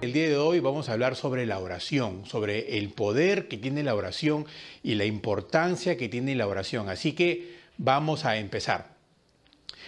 El 0.00 0.12
día 0.14 0.26
de 0.26 0.38
hoy 0.38 0.60
vamos 0.60 0.88
a 0.88 0.94
hablar 0.94 1.16
sobre 1.16 1.44
la 1.44 1.58
oración, 1.58 2.24
sobre 2.24 2.78
el 2.78 2.94
poder 2.94 3.46
que 3.46 3.58
tiene 3.58 3.82
la 3.82 3.94
oración 3.94 4.46
y 4.82 4.94
la 4.94 5.04
importancia 5.04 5.98
que 5.98 6.08
tiene 6.08 6.34
la 6.34 6.46
oración. 6.46 6.88
Así 6.88 7.12
que 7.12 7.58
vamos 7.76 8.24
a 8.24 8.38
empezar. 8.38 8.96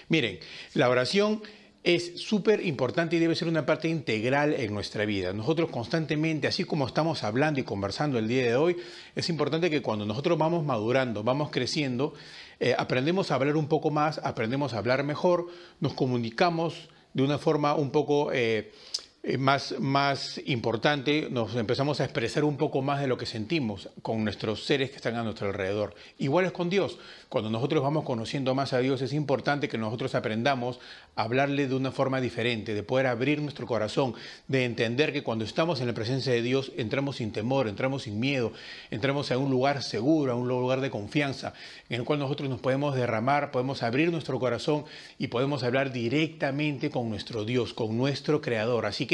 Miren, 0.09 0.41
la 0.75 0.91
oración 0.91 1.41
es 1.83 2.21
súper 2.21 2.65
importante 2.67 3.17
y 3.17 3.19
debe 3.19 3.35
ser 3.35 3.49
una 3.49 3.65
parte 3.65 3.89
integral 3.89 4.53
en 4.55 4.75
nuestra 4.75 5.07
vida. 5.07 5.33
Nosotros 5.33 5.71
constantemente, 5.71 6.47
así 6.47 6.65
como 6.65 6.87
estamos 6.87 7.25
hablando 7.25 7.59
y 7.59 7.63
conversando 7.63 8.19
el 8.19 8.29
día 8.29 8.45
de 8.45 8.57
hoy, 8.57 8.77
es 9.15 9.29
importante 9.31 9.71
que 9.71 9.81
cuando 9.81 10.05
nosotros 10.05 10.37
vamos 10.37 10.65
madurando, 10.65 11.23
vamos 11.23 11.51
creciendo, 11.51 12.13
eh, 12.59 12.75
aprendemos 12.77 13.31
a 13.31 13.37
hablar 13.37 13.57
un 13.57 13.69
poco 13.69 13.91
más, 13.91 14.19
aprendemos 14.23 14.75
a 14.75 14.79
hablar 14.79 15.05
mejor, 15.05 15.47
nos 15.81 15.95
comunicamos 15.95 16.91
de 17.15 17.23
una 17.23 17.39
forma 17.39 17.75
un 17.75 17.91
poco... 17.91 18.31
Eh, 18.33 18.73
eh, 19.23 19.37
más, 19.37 19.75
más 19.79 20.41
importante, 20.47 21.29
nos 21.31 21.55
empezamos 21.55 22.01
a 22.01 22.05
expresar 22.05 22.43
un 22.43 22.57
poco 22.57 22.81
más 22.81 23.03
de 23.03 23.07
lo 23.07 23.19
que 23.19 23.27
sentimos 23.27 23.91
con 24.01 24.25
nuestros 24.25 24.65
seres 24.65 24.89
que 24.89 24.97
están 24.97 25.17
a 25.17 25.23
nuestro 25.23 25.49
alrededor. 25.49 25.95
Igual 26.17 26.47
es 26.47 26.53
con 26.53 26.71
Dios. 26.71 26.99
Cuando 27.29 27.51
nosotros 27.51 27.83
vamos 27.83 28.05
conociendo 28.05 28.55
más 28.55 28.73
a 28.73 28.79
Dios, 28.79 29.03
es 29.03 29.13
importante 29.13 29.69
que 29.69 29.77
nosotros 29.77 30.15
aprendamos 30.15 30.81
a 31.17 31.25
hablarle 31.25 31.69
de 31.69 31.75
una 31.75 31.93
forma 31.93 32.23
diferente, 32.23 32.73
de 32.73 32.83
poder 32.83 33.07
abrir 33.07 33.43
nuestro 33.43 33.67
corazón, 33.67 34.15
de 34.49 34.65
entender 34.65 35.13
que 35.13 35.23
cuando 35.23 35.45
estamos 35.45 35.83
en 35.83 35.89
la 35.89 35.93
presencia 35.93 36.33
de 36.33 36.41
Dios, 36.41 36.73
entramos 36.79 37.17
sin 37.17 37.31
temor, 37.31 37.69
entramos 37.69 38.05
sin 38.05 38.21
miedo, 38.21 38.55
entramos 38.91 39.31
a 39.31 39.37
un 39.37 39.51
lugar 39.51 39.83
seguro, 39.83 40.33
a 40.33 40.35
un 40.35 40.49
lugar 40.49 40.81
de 40.81 40.89
confianza, 40.89 41.53
en 41.91 42.01
el 42.01 42.07
cual 42.07 42.21
nosotros 42.21 42.49
nos 42.49 42.61
podemos 42.61 42.95
derramar, 42.95 43.51
podemos 43.51 43.83
abrir 43.83 44.11
nuestro 44.11 44.41
corazón 44.41 44.87
y 45.19 45.27
podemos 45.27 45.63
hablar 45.63 45.93
directamente 45.93 46.89
con 46.89 47.11
nuestro 47.11 47.45
Dios, 47.45 47.75
con 47.75 47.99
nuestro 47.99 48.41
Creador. 48.41 48.87
Así 48.87 49.10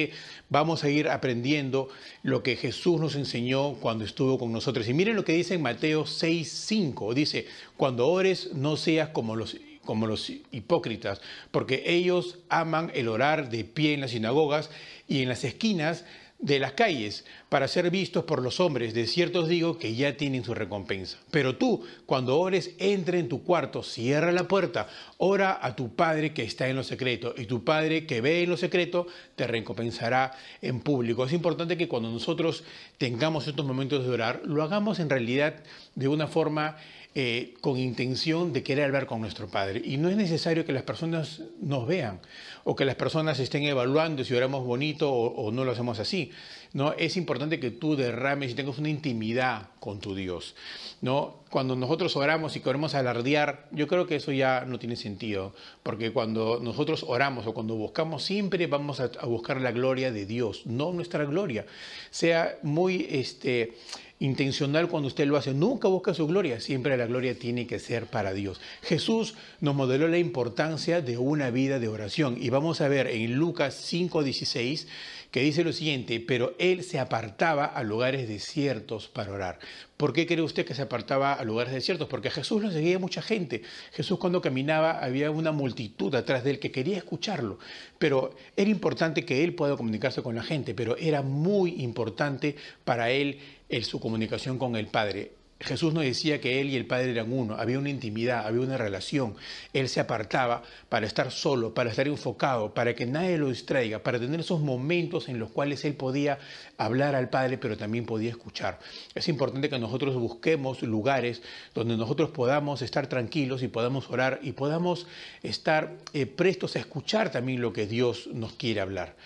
vamos 0.49 0.85
a 0.85 0.89
ir 0.89 1.09
aprendiendo 1.09 1.89
lo 2.23 2.43
que 2.43 2.57
Jesús 2.57 3.01
nos 3.01 3.15
enseñó 3.15 3.75
cuando 3.75 4.05
estuvo 4.05 4.39
con 4.39 4.53
nosotros. 4.53 4.89
Y 4.89 4.95
miren 4.95 5.17
lo 5.17 5.25
que 5.25 5.33
dice 5.33 5.55
en 5.55 5.63
Mateo 5.63 6.05
6:5. 6.05 7.15
Dice, 7.15 7.47
cuando 7.77 8.09
ores 8.09 8.51
no 8.55 8.77
seas 8.77 9.11
como 9.11 9.37
los 9.37 9.57
como 9.85 10.09
los 10.09 10.31
hipócritas, 10.51 11.21
porque 11.53 11.85
ellos 11.87 12.39
aman 12.49 12.91
el 12.95 13.07
orar 13.09 13.49
de 13.51 13.63
pie 13.63 13.95
en 13.95 14.01
las 14.01 14.11
sinagogas 14.11 14.69
y 15.07 15.23
en 15.23 15.29
las 15.29 15.45
esquinas 15.45 16.05
de 16.39 16.59
las 16.59 16.73
calles 16.73 17.25
para 17.49 17.69
ser 17.69 17.91
vistos 17.91 18.25
por 18.25 18.43
los 18.43 18.61
hombres. 18.61 18.95
De 18.95 19.07
cierto 19.07 19.41
os 19.41 19.49
digo 19.49 19.79
que 19.79 19.95
ya 19.95 20.17
tienen 20.17 20.45
su 20.45 20.55
recompensa. 20.55 21.19
Pero 21.31 21.57
tú, 21.57 21.85
cuando 22.05 22.39
ores, 22.39 22.73
entra 22.79 23.19
en 23.19 23.29
tu 23.29 23.43
cuarto, 23.43 23.83
cierra 23.83 24.33
la 24.33 24.49
puerta, 24.49 24.89
ora 25.19 25.59
a 25.61 25.77
tu 25.77 25.95
Padre 25.95 26.35
que 26.35 26.43
está 26.43 26.69
en 26.69 26.77
lo 26.77 26.85
secreto, 26.85 27.35
y 27.37 27.47
tu 27.47 27.65
Padre 27.65 28.07
que 28.07 28.21
ve 28.21 28.43
en 28.43 28.51
lo 28.51 28.57
secreto 28.57 29.07
te 29.35 29.47
recompensará 29.47 30.33
en 30.61 30.81
público. 30.81 31.25
Es 31.25 31.33
importante 31.33 31.77
que 31.77 31.89
cuando 31.89 32.11
nosotros 32.11 32.65
tengamos 32.99 33.47
estos 33.47 33.65
momentos 33.65 34.05
de 34.05 34.11
orar, 34.11 34.43
lo 34.45 34.63
hagamos 34.63 34.99
en 34.99 35.11
realidad 35.11 35.63
de 35.95 36.09
una 36.09 36.27
forma 36.27 36.77
eh, 37.19 37.55
con 37.63 37.79
intención 37.79 38.53
de 38.53 38.63
querer 38.63 38.85
hablar 38.85 39.07
con 39.07 39.23
nuestro 39.23 39.49
Padre. 39.49 39.81
Y 39.83 39.97
no 39.97 40.11
es 40.11 40.19
necesario 40.19 40.67
que 40.67 40.75
las 40.75 40.83
personas 40.83 41.41
nos 41.63 41.87
vean 41.87 42.21
o 42.65 42.77
que 42.77 42.85
las 42.85 42.97
personas 42.97 43.41
estén 43.41 43.63
evaluando 43.63 44.23
si 44.23 44.35
oramos 44.35 44.67
bonito 44.67 45.11
o, 45.11 45.51
no 45.51 45.65
lo 45.65 45.73
hacemos 45.73 45.99
así. 45.99 46.31
¿no? 46.75 46.93
Es 46.93 47.17
importante 47.17 47.59
que 47.59 47.71
tú 47.71 47.97
derrames 47.97 48.51
y 48.51 48.55
tengas 48.55 48.77
una 48.77 48.91
intimidad 48.91 49.71
con 49.81 49.99
tu 49.99 50.15
Dios. 50.15 50.57
¿no? 51.01 51.45
Cuando 51.49 51.75
nosotros 51.75 52.15
oramos 52.17 52.55
y 52.55 52.61
queremos 52.61 52.95
alardear, 52.95 53.67
yo 53.73 53.87
creo 53.87 54.07
que 54.07 54.17
eso 54.17 54.31
ya 54.31 54.67
no 54.67 54.79
tiene 54.79 54.97
sentido, 54.97 55.55
porque 55.83 56.13
cuando 56.13 56.61
nosotros 56.63 57.03
oramos 57.09 57.47
o 57.47 57.55
cuando 57.55 57.77
buscamos, 57.77 58.25
siempre 58.25 58.67
vamos 58.67 59.01
a, 59.01 59.11
a 59.19 59.25
buscar 59.25 59.63
la 59.63 59.73
gloria 59.73 60.13
de 60.13 60.27
Dios, 60.27 60.67
no 60.67 60.93
nuestra 60.93 61.25
gloria. 61.25 61.65
Sea 62.11 62.59
muy... 62.63 63.07
este 63.09 63.73
intencional 64.19 64.89
cuando 64.89 65.09
usted 65.09 65.27
lo 65.27 65.37
hace. 65.37 65.53
Nunca 65.53 65.89
busca 65.89 66.15
su 66.15 66.27
gloria, 66.27 66.61
siempre 66.61 66.97
la 66.97 67.07
gloria 67.07 67.39
tiene 67.39 67.67
que 67.67 67.79
ser 67.79 68.07
para 68.07 68.33
Dios. 68.33 68.61
Jesús 68.83 69.35
nos 69.61 69.75
modeló 69.75 70.09
la 70.09 70.19
importancia 70.19 71.01
de 71.01 71.19
una 71.19 71.51
vida 71.51 71.79
de 71.79 71.89
oración 71.89 72.37
y 72.41 72.51
vamos 72.51 72.81
a 72.81 72.89
ver 72.89 73.07
en 73.09 73.35
Lucas 73.35 73.75
5:16 73.75 74.87
que 75.31 75.43
dice 75.43 75.65
lo 75.65 75.73
siguiente, 75.73 76.19
pero 76.19 76.55
él 76.59 76.83
se 76.83 76.99
apartaba 76.99 77.67
a 77.67 77.83
lugares 77.83 78.27
desiertos 78.27 79.09
para 79.09 79.33
orar. 79.33 79.59
¿Por 79.99 80.15
qué 80.15 80.27
cree 80.27 80.41
usted 80.41 80.65
que 80.65 80.75
se 80.75 80.81
apartaba 80.81 81.35
a 81.35 81.45
lugares 81.45 81.75
desiertos? 81.75 82.09
Porque 82.09 82.31
Jesús 82.31 82.63
lo 82.63 82.71
seguía 82.71 82.99
mucha 82.99 83.21
gente. 83.21 83.63
Jesús 83.93 84.19
cuando 84.19 84.41
caminaba 84.41 85.05
había 85.05 85.31
una 85.31 85.53
multitud 85.53 86.15
atrás 86.15 86.43
de 86.43 86.53
él 86.53 86.59
que 86.59 86.71
quería 86.71 86.97
escucharlo. 86.97 87.59
Pero 87.99 88.35
era 88.57 88.71
importante 88.71 89.27
que 89.27 89.45
él 89.45 89.55
pueda 89.55 89.77
comunicarse 89.77 90.23
con 90.23 90.37
la 90.37 90.43
gente, 90.43 90.75
pero 90.75 90.97
era 90.97 91.21
muy 91.23 91.83
importante 91.83 92.57
para 92.85 93.11
él 93.11 93.39
su 93.83 94.01
comunicación 94.01 94.59
con 94.59 94.77
el 94.77 94.87
Padre. 94.87 95.33
Jesús 95.59 95.95
nos 95.95 96.05
decía 96.05 96.39
que 96.39 96.61
Él 96.61 96.69
y 96.69 96.77
el 96.77 96.87
Padre 96.87 97.13
eran 97.13 97.33
uno, 97.33 97.57
había 97.57 97.79
una 97.79 97.89
intimidad, 97.89 98.47
había 98.47 98.61
una 98.61 98.77
relación. 98.77 99.37
Él 99.73 99.89
se 99.89 100.01
apartaba 100.01 100.63
para 100.91 101.07
estar 101.07 101.33
solo, 101.33 101.73
para 101.73 101.89
estar 101.89 102.07
enfocado, 102.07 102.75
para 102.75 102.95
que 102.95 103.07
nadie 103.07 103.39
lo 103.39 103.49
distraiga, 103.49 104.03
para 104.03 104.21
tener 104.21 104.41
esos 104.41 104.61
momentos 104.61 105.31
en 105.31 105.39
los 105.39 105.51
cuales 105.51 105.87
Él 105.87 105.95
podía 105.95 106.39
hablar 106.77 107.15
al 107.15 107.31
Padre, 107.31 107.57
pero 107.57 107.79
también 107.79 108.05
podía 108.05 108.29
escuchar. 108.29 108.79
Es 109.15 109.29
importante 109.29 109.71
que 109.71 109.79
nosotros 109.79 110.15
busquemos 110.17 110.83
lugares 110.83 111.41
donde 111.75 111.97
nosotros 111.97 112.31
podamos 112.31 112.83
estar 112.83 113.07
tranquilos 113.07 113.63
y 113.63 113.69
podamos 113.69 114.11
orar 114.11 114.41
y 114.43 114.53
podamos 114.53 115.07
estar 115.43 115.97
eh, 116.13 116.27
prestos 116.27 116.77
a 116.77 116.81
escuchar 116.81 117.31
también 117.33 117.63
lo 117.63 117.73
que 117.73 117.87
Dios 117.87 118.29
nos 118.31 118.53
quiere 118.53 118.83
hablar. 118.83 119.17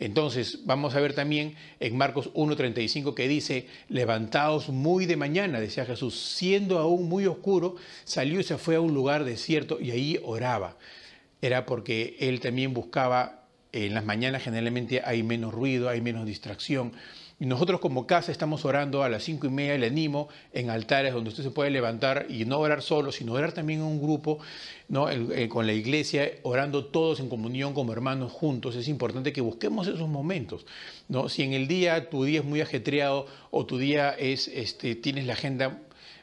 Entonces, 0.00 0.60
vamos 0.64 0.94
a 0.94 1.00
ver 1.00 1.12
también 1.12 1.56
en 1.80 1.96
Marcos 1.96 2.32
1.35 2.34 3.14
que 3.14 3.26
dice, 3.26 3.66
levantaos 3.88 4.68
muy 4.68 5.06
de 5.06 5.16
mañana, 5.16 5.58
decía 5.58 5.84
Jesús, 5.84 6.20
siendo 6.20 6.78
aún 6.78 7.08
muy 7.08 7.26
oscuro, 7.26 7.74
salió 8.04 8.38
y 8.38 8.44
se 8.44 8.58
fue 8.58 8.76
a 8.76 8.80
un 8.80 8.94
lugar 8.94 9.24
desierto 9.24 9.80
y 9.80 9.90
ahí 9.90 10.20
oraba. 10.22 10.76
Era 11.42 11.66
porque 11.66 12.16
él 12.20 12.38
también 12.38 12.74
buscaba, 12.74 13.37
en 13.72 13.94
las 13.94 14.04
mañanas 14.04 14.42
generalmente 14.42 15.02
hay 15.04 15.22
menos 15.22 15.52
ruido, 15.52 15.88
hay 15.88 16.00
menos 16.00 16.26
distracción. 16.26 16.92
Y 17.40 17.46
nosotros 17.46 17.78
como 17.78 18.08
casa 18.08 18.32
estamos 18.32 18.64
orando 18.64 19.04
a 19.04 19.08
las 19.08 19.22
cinco 19.22 19.46
y 19.46 19.50
media, 19.50 19.78
le 19.78 19.86
animo 19.86 20.28
en 20.52 20.70
altares 20.70 21.14
donde 21.14 21.30
usted 21.30 21.44
se 21.44 21.50
puede 21.50 21.70
levantar 21.70 22.26
y 22.28 22.44
no 22.46 22.58
orar 22.58 22.82
solo, 22.82 23.12
sino 23.12 23.34
orar 23.34 23.52
también 23.52 23.78
en 23.78 23.86
un 23.86 24.02
grupo, 24.02 24.40
¿no? 24.88 25.08
Eh, 25.08 25.48
con 25.48 25.64
la 25.68 25.72
iglesia, 25.72 26.32
orando 26.42 26.86
todos 26.86 27.20
en 27.20 27.28
comunión 27.28 27.74
como 27.74 27.92
hermanos 27.92 28.32
juntos. 28.32 28.74
Es 28.74 28.88
importante 28.88 29.32
que 29.32 29.40
busquemos 29.40 29.86
esos 29.86 30.08
momentos. 30.08 30.66
¿no? 31.08 31.28
Si 31.28 31.44
en 31.44 31.52
el 31.52 31.68
día 31.68 32.10
tu 32.10 32.24
día 32.24 32.40
es 32.40 32.44
muy 32.44 32.60
ajetreado 32.60 33.26
o 33.52 33.66
tu 33.66 33.78
día 33.78 34.10
es, 34.10 34.48
este, 34.48 34.96
tienes 34.96 35.24
la 35.24 35.34
agenda, 35.34 35.78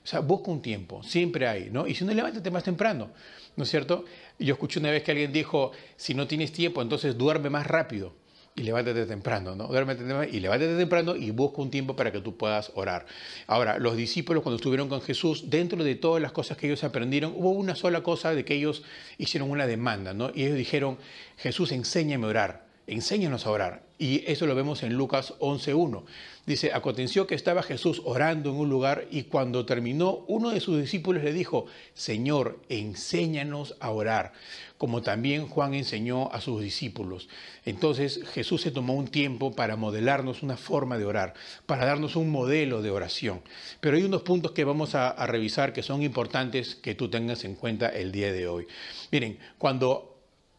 o 0.05 0.07
sea, 0.07 0.19
busca 0.19 0.51
un 0.51 0.61
tiempo, 0.61 1.01
siempre 1.01 1.47
hay, 1.47 1.71
¿no? 1.71 1.87
Y 1.87 1.95
si 1.95 2.05
no, 2.05 2.13
levántate 2.13 2.51
más 2.51 2.63
temprano, 2.63 3.09
¿no 3.55 3.63
es 3.63 3.69
cierto? 3.71 4.05
Yo 4.37 4.53
escuché 4.53 4.79
una 4.79 4.91
vez 4.91 5.01
que 5.01 5.09
alguien 5.09 5.33
dijo, 5.33 5.71
si 5.97 6.13
no 6.13 6.27
tienes 6.27 6.51
tiempo, 6.51 6.83
entonces 6.83 7.17
duerme 7.17 7.49
más 7.49 7.65
rápido 7.65 8.13
y 8.55 8.61
levántate 8.61 9.07
temprano, 9.07 9.55
¿no? 9.55 9.67
Duérmete 9.67 10.03
y 10.31 10.39
levántate 10.39 10.77
temprano 10.77 11.15
y 11.15 11.31
busca 11.31 11.59
un 11.59 11.71
tiempo 11.71 11.95
para 11.95 12.11
que 12.11 12.21
tú 12.21 12.37
puedas 12.37 12.71
orar. 12.75 13.07
Ahora, 13.47 13.79
los 13.79 13.97
discípulos 13.97 14.43
cuando 14.43 14.57
estuvieron 14.57 14.89
con 14.89 15.01
Jesús, 15.01 15.49
dentro 15.49 15.83
de 15.83 15.95
todas 15.95 16.21
las 16.21 16.31
cosas 16.31 16.55
que 16.55 16.67
ellos 16.67 16.83
aprendieron, 16.83 17.33
hubo 17.35 17.49
una 17.49 17.73
sola 17.73 18.03
cosa 18.03 18.35
de 18.35 18.45
que 18.45 18.53
ellos 18.53 18.83
hicieron 19.17 19.49
una 19.49 19.65
demanda, 19.65 20.13
¿no? 20.13 20.29
Y 20.35 20.43
ellos 20.43 20.55
dijeron, 20.55 20.99
Jesús, 21.37 21.71
enséñame 21.71 22.27
a 22.27 22.29
orar, 22.29 22.64
enséñanos 22.87 23.45
a 23.45 23.51
orar. 23.51 23.83
Y 23.97 24.29
eso 24.29 24.45
lo 24.45 24.55
vemos 24.55 24.83
en 24.83 24.93
Lucas 24.93 25.33
11.1. 25.39 26.03
Dice, 26.45 26.71
aconteció 26.73 27.27
que 27.27 27.35
estaba 27.35 27.63
Jesús 27.63 28.01
orando 28.03 28.51
en 28.51 28.57
un 28.57 28.69
lugar 28.69 29.07
y 29.09 29.23
cuando 29.23 29.65
terminó, 29.65 30.25
uno 30.27 30.49
de 30.49 30.59
sus 30.59 30.79
discípulos 30.79 31.23
le 31.23 31.33
dijo, 31.33 31.65
Señor, 31.93 32.59
enséñanos 32.69 33.75
a 33.79 33.89
orar 33.91 34.33
como 34.77 35.01
también 35.01 35.47
Juan 35.47 35.73
enseñó 35.73 36.31
a 36.31 36.41
sus 36.41 36.61
discípulos. 36.61 37.29
Entonces 37.65 38.21
Jesús 38.33 38.61
se 38.61 38.71
tomó 38.71 38.93
un 38.93 39.07
tiempo 39.07 39.53
para 39.53 39.75
modelarnos 39.75 40.43
una 40.43 40.57
forma 40.57 40.97
de 40.97 41.05
orar, 41.05 41.33
para 41.65 41.85
darnos 41.85 42.15
un 42.15 42.29
modelo 42.29 42.81
de 42.81 42.91
oración. 42.91 43.41
Pero 43.79 43.97
hay 43.97 44.03
unos 44.03 44.23
puntos 44.23 44.51
que 44.51 44.63
vamos 44.63 44.95
a, 44.95 45.13
revisar 45.25 45.73
que 45.73 45.81
son 45.81 46.03
importantes 46.03 46.75
que 46.75 46.95
tú 46.95 47.09
tengas 47.09 47.45
en 47.45 47.55
cuenta 47.55 47.87
el 47.87 48.11
día 48.11 48.31
de 48.31 48.47
hoy. 48.47 48.67
Miren, 49.11 49.39
cuando 49.57 50.14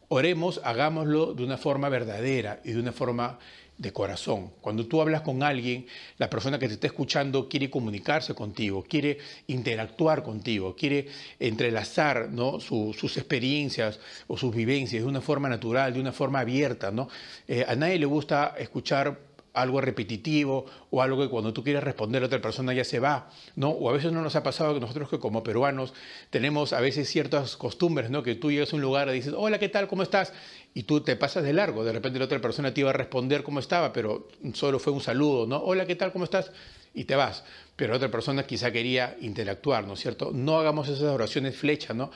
oremos, 0.09 0.61
hagámoslo 0.65 1.35
de 1.35 1.45
una 1.45 1.57
forma 1.57 1.89
verdadera 1.89 2.61
y 2.65 2.73
de 2.73 2.81
una 2.81 2.93
forma 2.93 3.39
de 3.79 3.93
corazón. 3.93 4.53
Cuando 4.61 4.87
tú 4.87 5.03
hablas 5.03 5.21
con 5.21 5.43
alguien, 5.43 5.87
la 6.17 6.31
persona 6.31 6.59
que 6.59 6.67
te 6.67 6.75
está 6.75 6.87
escuchando 6.87 7.49
quiere 7.49 7.69
comunicarse 7.69 8.35
contigo, 8.35 8.85
quiere 8.89 9.19
interactuar 9.49 10.23
contigo, 10.23 10.75
quiere 10.75 11.09
entrelazar 11.39 12.31
¿no? 12.31 12.59
sus 12.59 13.17
experiencias 13.17 14.01
o 14.29 14.39
sus 14.39 14.55
vivencias 14.55 15.03
de 15.03 15.09
una 15.09 15.21
forma 15.21 15.49
natural, 15.49 15.93
de 15.93 16.01
una 16.01 16.13
forma 16.13 16.41
abierta. 16.41 16.91
¿no? 16.91 17.09
Eh, 17.47 17.65
a 17.69 17.75
nadie 17.77 17.99
le 17.99 18.07
gusta 18.07 18.55
escuchar 18.59 19.19
algo 19.57 19.81
repetitivo 19.81 20.67
o 20.91 21.03
algo 21.03 21.23
que 21.23 21.29
cuando 21.29 21.53
tú 21.53 21.65
quieres 21.65 21.83
responder 21.83 22.23
a 22.23 22.27
otra 22.27 22.41
persona 22.41 22.75
ya 22.75 22.85
se 22.85 23.01
va, 23.01 23.31
¿no? 23.57 23.71
O 23.71 23.89
a 23.89 23.93
veces 23.93 24.13
no 24.13 24.21
nos 24.21 24.37
ha 24.37 24.43
pasado 24.43 24.75
que 24.75 24.81
nosotros 24.81 25.09
que 25.09 25.19
como 25.19 25.43
peruanos 25.43 25.95
tenemos 26.31 26.75
a 26.75 26.81
veces 26.81 27.09
ciertas 27.09 27.57
costumbres, 27.57 28.11
¿no? 28.11 28.23
Que 28.23 28.35
tú 28.35 28.53
llegas 28.53 28.73
a 28.73 28.77
un 28.77 28.83
lugar 28.83 29.09
y 29.09 29.13
dices, 29.13 29.33
hola, 29.35 29.59
¿qué 29.59 29.71
tal? 29.71 29.89
¿Cómo 29.89 30.03
estás? 30.03 30.35
Y 30.75 30.83
tú 30.83 31.01
te 31.01 31.17
pasas 31.17 31.43
de 31.43 31.55
largo, 31.55 31.85
de 31.85 31.93
repente 31.93 32.19
la 32.19 32.27
otra 32.27 32.39
persona 32.41 32.75
te 32.75 32.83
iba 32.83 32.91
a 32.91 32.93
responder 32.93 33.43
cómo 33.43 33.59
estaba, 33.61 33.93
pero 33.95 34.29
solo 34.53 34.79
fue 34.79 34.93
un 34.93 35.01
saludo, 35.01 35.47
¿no? 35.47 35.57
Hola, 35.57 35.87
¿qué 35.87 35.97
tal? 35.97 36.13
¿Cómo 36.13 36.25
estás? 36.25 36.53
Y 36.93 37.05
te 37.05 37.17
vas. 37.17 37.43
Pero 37.77 37.93
la 37.93 37.97
otra 37.97 38.11
persona 38.11 38.47
quizá 38.47 38.71
quería 38.71 39.17
interactuar, 39.23 39.87
¿no 39.87 39.95
es 39.95 40.01
cierto? 40.01 40.33
No 40.35 40.59
hagamos 40.59 40.89
esas 40.89 41.05
oraciones 41.05 41.57
flechas, 41.57 41.97
¿no? 41.97 42.11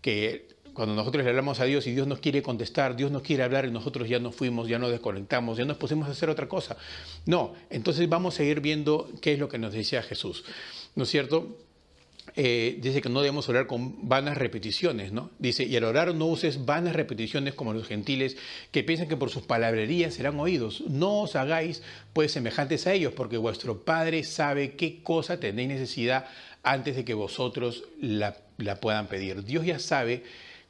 Que 0.00 0.53
cuando 0.74 0.94
nosotros 0.94 1.24
le 1.24 1.30
hablamos 1.30 1.60
a 1.60 1.64
Dios 1.64 1.86
y 1.86 1.92
Dios 1.92 2.06
nos 2.06 2.18
quiere 2.18 2.42
contestar, 2.42 2.96
Dios 2.96 3.10
nos 3.10 3.22
quiere 3.22 3.44
hablar 3.44 3.64
y 3.64 3.70
nosotros 3.70 4.08
ya 4.08 4.18
nos 4.18 4.34
fuimos, 4.34 4.68
ya 4.68 4.78
nos 4.78 4.90
desconectamos, 4.90 5.56
ya 5.56 5.64
nos 5.64 5.76
pusimos 5.76 6.08
a 6.08 6.10
hacer 6.10 6.28
otra 6.28 6.48
cosa. 6.48 6.76
No, 7.26 7.54
entonces 7.70 8.08
vamos 8.08 8.38
a 8.40 8.44
ir 8.44 8.60
viendo 8.60 9.08
qué 9.22 9.32
es 9.32 9.38
lo 9.38 9.48
que 9.48 9.58
nos 9.58 9.72
decía 9.72 10.02
Jesús. 10.02 10.44
¿No 10.96 11.04
es 11.04 11.10
cierto? 11.10 11.56
Eh, 12.36 12.78
dice 12.80 13.00
que 13.00 13.08
no 13.08 13.20
debemos 13.20 13.48
orar 13.48 13.68
con 13.68 14.08
vanas 14.08 14.36
repeticiones, 14.36 15.12
¿no? 15.12 15.30
Dice, 15.38 15.64
y 15.64 15.76
al 15.76 15.84
orar 15.84 16.14
no 16.14 16.26
uses 16.26 16.64
vanas 16.64 16.96
repeticiones 16.96 17.54
como 17.54 17.72
los 17.72 17.86
gentiles 17.86 18.36
que 18.72 18.82
piensan 18.82 19.08
que 19.08 19.16
por 19.16 19.30
sus 19.30 19.44
palabrerías 19.44 20.14
serán 20.14 20.40
oídos. 20.40 20.82
No 20.88 21.20
os 21.20 21.36
hagáis 21.36 21.82
pues 22.12 22.32
semejantes 22.32 22.86
a 22.88 22.92
ellos, 22.92 23.12
porque 23.12 23.36
vuestro 23.36 23.84
Padre 23.84 24.24
sabe 24.24 24.72
qué 24.72 25.02
cosa 25.02 25.38
tenéis 25.38 25.68
necesidad 25.68 26.26
antes 26.64 26.96
de 26.96 27.04
que 27.04 27.14
vosotros 27.14 27.84
la, 28.00 28.36
la 28.58 28.80
puedan 28.80 29.06
pedir. 29.06 29.44
Dios 29.44 29.64
ya 29.64 29.78
sabe 29.78 30.24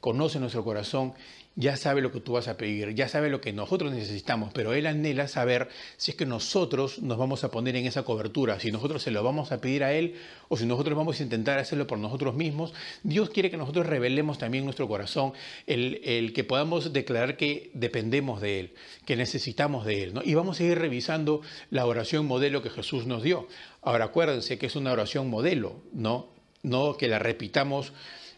conoce 0.05 0.39
nuestro 0.39 0.63
corazón, 0.63 1.15
ya 1.55 1.77
sabe 1.77 1.99
lo 1.99 2.11
que 2.11 2.19
tú 2.19 2.33
vas 2.33 2.47
a 2.47 2.57
pedir, 2.57 2.93
ya 2.93 3.07
sabe 3.07 3.31
lo 3.31 3.41
que 3.41 3.51
nosotros 3.53 3.91
necesitamos, 3.91 4.51
pero 4.53 4.75
Él 4.75 4.85
anhela 4.85 5.27
saber 5.27 5.67
si 5.97 6.11
es 6.11 6.17
que 6.17 6.27
nosotros 6.27 6.99
nos 6.99 7.17
vamos 7.17 7.43
a 7.43 7.49
poner 7.49 7.75
en 7.75 7.87
esa 7.87 8.03
cobertura, 8.03 8.59
si 8.59 8.71
nosotros 8.71 9.01
se 9.01 9.09
lo 9.09 9.23
vamos 9.23 9.51
a 9.51 9.59
pedir 9.61 9.83
a 9.83 9.93
Él 9.93 10.13
o 10.47 10.57
si 10.57 10.67
nosotros 10.67 10.95
vamos 10.95 11.19
a 11.19 11.23
intentar 11.23 11.57
hacerlo 11.57 11.87
por 11.87 11.97
nosotros 11.97 12.35
mismos. 12.35 12.71
Dios 13.01 13.31
quiere 13.31 13.49
que 13.49 13.57
nosotros 13.57 13.87
revelemos 13.87 14.37
también 14.37 14.63
nuestro 14.63 14.87
corazón, 14.87 15.33
el, 15.65 16.33
que 16.35 16.43
podamos 16.43 16.93
declarar 16.93 17.35
que 17.35 17.71
dependemos 17.73 18.41
de 18.41 18.59
Él, 18.59 18.73
que 19.07 19.15
necesitamos 19.15 19.87
de 19.87 20.03
Él. 20.03 20.13
¿no? 20.13 20.21
Y 20.23 20.35
vamos 20.35 20.59
a 20.59 20.63
ir 20.65 20.77
revisando 20.77 21.41
la 21.71 21.87
oración 21.87 22.27
modelo 22.27 22.61
que 22.61 22.69
Jesús 22.69 23.07
nos 23.07 23.23
dio. 23.23 23.47
Ahora 23.81 24.05
acuérdense 24.05 24.59
que 24.59 24.67
es 24.67 24.75
una 24.75 24.91
oración 24.91 25.31
modelo, 25.31 25.81
no, 25.93 26.27
no 26.61 26.95
que 26.95 27.07
la 27.07 27.17
repitamos 27.17 27.91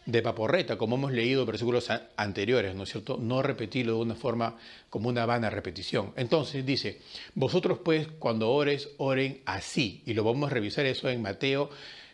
de 0.08 0.22
paporreta, 0.22 0.78
como 0.78 0.96
hemos 0.96 1.12
leído 1.12 1.44
versículos 1.44 1.90
anteriores, 2.16 2.74
¿no 2.74 2.84
es 2.84 2.88
cierto? 2.92 3.18
No 3.18 3.42
repetirlo 3.42 3.92
de 3.92 4.00
una 4.00 4.14
forma 4.14 4.56
como 4.88 5.10
una 5.10 5.26
vana 5.26 5.50
repetición. 5.50 6.14
Entonces 6.16 6.64
dice, 6.64 7.02
vosotros 7.34 7.80
pues 7.84 8.08
cuando 8.18 8.50
ores, 8.50 8.88
oren 8.96 9.42
así. 9.44 10.02
Y 10.06 10.14
lo 10.14 10.24
vamos 10.24 10.50
a 10.50 10.54
revisar 10.54 10.86
eso 10.86 11.10
en 11.10 11.20
Mateo 11.20 11.68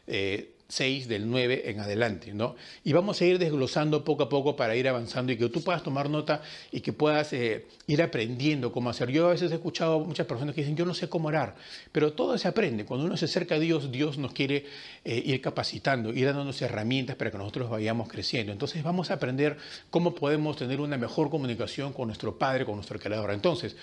eh, 0.08 0.53
6 0.68 1.08
del 1.08 1.30
9 1.30 1.70
en 1.70 1.80
adelante, 1.80 2.32
¿no? 2.32 2.56
Y 2.84 2.92
vamos 2.92 3.20
a 3.20 3.24
ir 3.24 3.38
desglosando 3.38 4.02
poco 4.02 4.24
a 4.24 4.28
poco 4.28 4.56
para 4.56 4.74
ir 4.76 4.88
avanzando 4.88 5.32
y 5.32 5.36
que 5.36 5.48
tú 5.48 5.62
puedas 5.62 5.82
tomar 5.82 6.08
nota 6.08 6.42
y 6.72 6.80
que 6.80 6.92
puedas 6.92 7.32
eh, 7.32 7.66
ir 7.86 8.02
aprendiendo 8.02 8.72
cómo 8.72 8.90
hacer. 8.90 9.10
Yo 9.10 9.26
a 9.26 9.30
veces 9.30 9.52
he 9.52 9.56
escuchado 9.56 10.00
muchas 10.00 10.26
personas 10.26 10.54
que 10.54 10.62
dicen, 10.62 10.76
yo 10.76 10.86
no 10.86 10.94
sé 10.94 11.08
cómo 11.08 11.28
orar, 11.28 11.54
pero 11.92 12.12
todo 12.14 12.36
se 12.38 12.48
aprende. 12.48 12.84
Cuando 12.84 13.06
uno 13.06 13.16
se 13.16 13.26
acerca 13.26 13.56
a 13.56 13.58
Dios, 13.58 13.92
Dios 13.92 14.16
nos 14.18 14.32
quiere 14.32 14.64
eh, 15.04 15.22
ir 15.24 15.40
capacitando, 15.40 16.12
ir 16.12 16.26
dándonos 16.26 16.60
herramientas 16.62 17.16
para 17.16 17.30
que 17.30 17.38
nosotros 17.38 17.68
vayamos 17.68 18.08
creciendo. 18.08 18.52
Entonces 18.52 18.82
vamos 18.82 19.10
a 19.10 19.14
aprender 19.14 19.58
cómo 19.90 20.14
podemos 20.14 20.56
tener 20.56 20.80
una 20.80 20.96
mejor 20.96 21.30
comunicación 21.30 21.92
con 21.92 22.08
nuestro 22.08 22.38
Padre, 22.38 22.64
con 22.64 22.76
nuestro 22.76 22.98
Creador. 22.98 23.32
Entonces, 23.32 23.76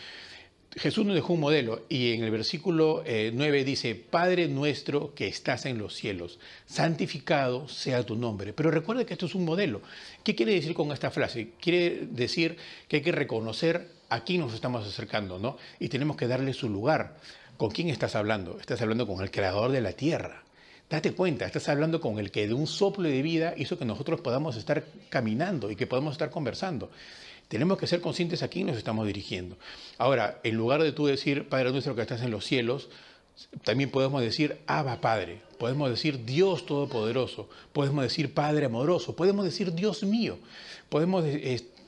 Jesús 0.78 1.06
nos 1.06 1.16
dejó 1.16 1.34
un 1.34 1.42
modelo 1.42 1.84
y 1.90 2.14
en 2.14 2.24
el 2.24 2.32
versículo 2.32 3.04
9 3.06 3.60
eh, 3.60 3.64
dice, 3.66 3.94
Padre 3.96 4.48
nuestro 4.48 5.14
que 5.14 5.28
estás 5.28 5.66
en 5.66 5.78
los 5.78 5.94
cielos, 5.96 6.40
santificado 6.66 7.68
sea 7.68 8.06
tu 8.06 8.16
nombre. 8.16 8.54
Pero 8.54 8.72
recuerda 8.72 9.06
que 9.06 9.14
esto 9.14 9.26
es 9.26 9.36
un 9.36 9.44
modelo. 9.44 9.82
¿Qué 10.24 10.34
quiere 10.34 10.54
decir 10.54 10.74
con 10.74 10.94
esta 10.94 11.12
frase? 11.12 11.50
Quiere 11.60 12.08
decir 12.10 12.56
que 12.88 12.98
hay 12.98 13.02
que 13.02 13.12
reconocer 13.12 13.90
a 14.08 14.24
quién 14.24 14.40
nos 14.40 14.54
estamos 14.54 14.88
acercando, 14.88 15.40
¿no? 15.40 15.58
Y 15.78 15.90
tenemos 15.90 16.16
que 16.16 16.28
darle 16.28 16.54
su 16.54 16.70
lugar. 16.70 17.18
¿Con 17.58 17.72
quién 17.72 17.90
estás 17.90 18.16
hablando? 18.16 18.58
Estás 18.58 18.82
hablando 18.82 19.06
con 19.06 19.22
el 19.22 19.30
creador 19.30 19.72
de 19.72 19.82
la 19.82 19.92
tierra. 19.92 20.44
Date 20.90 21.14
cuenta, 21.14 21.46
estás 21.46 21.70
hablando 21.70 22.02
con 22.02 22.20
el 22.20 22.32
que 22.32 22.48
de 22.48 22.54
un 22.54 22.68
soplo 22.68 23.08
de 23.08 23.22
vida 23.22 23.54
hizo 23.56 23.78
que 23.78 23.86
nosotros 23.86 24.20
podamos 24.20 24.58
estar 24.58 24.84
caminando 25.10 25.72
y 25.72 25.76
que 25.76 25.88
podamos 25.88 26.14
estar 26.14 26.30
conversando. 26.30 26.92
Tenemos 27.51 27.77
que 27.77 27.86
ser 27.86 28.00
conscientes 28.00 28.44
a 28.44 28.48
quién 28.48 28.68
nos 28.68 28.77
estamos 28.77 29.06
dirigiendo. 29.06 29.57
Ahora, 29.98 30.39
en 30.45 30.56
lugar 30.56 30.81
de 30.81 30.94
tú 30.94 31.07
decir, 31.07 31.50
Padre 31.50 31.74
nuestro 31.74 31.95
que 31.95 32.01
estás 32.01 32.21
en 32.21 32.31
los 32.31 32.45
cielos, 32.45 32.88
también 33.65 33.92
podemos 33.92 34.21
decir 34.21 34.59
Abba 34.68 35.01
Padre, 35.01 35.42
podemos 35.57 35.89
decir 35.89 36.24
Dios 36.24 36.65
Todopoderoso, 36.65 37.50
podemos 37.74 38.03
decir 38.03 38.33
Padre 38.33 38.68
amoroso, 38.68 39.18
podemos 39.18 39.44
decir 39.44 39.74
Dios 39.74 40.01
mío, 40.03 40.38
podemos 40.88 41.25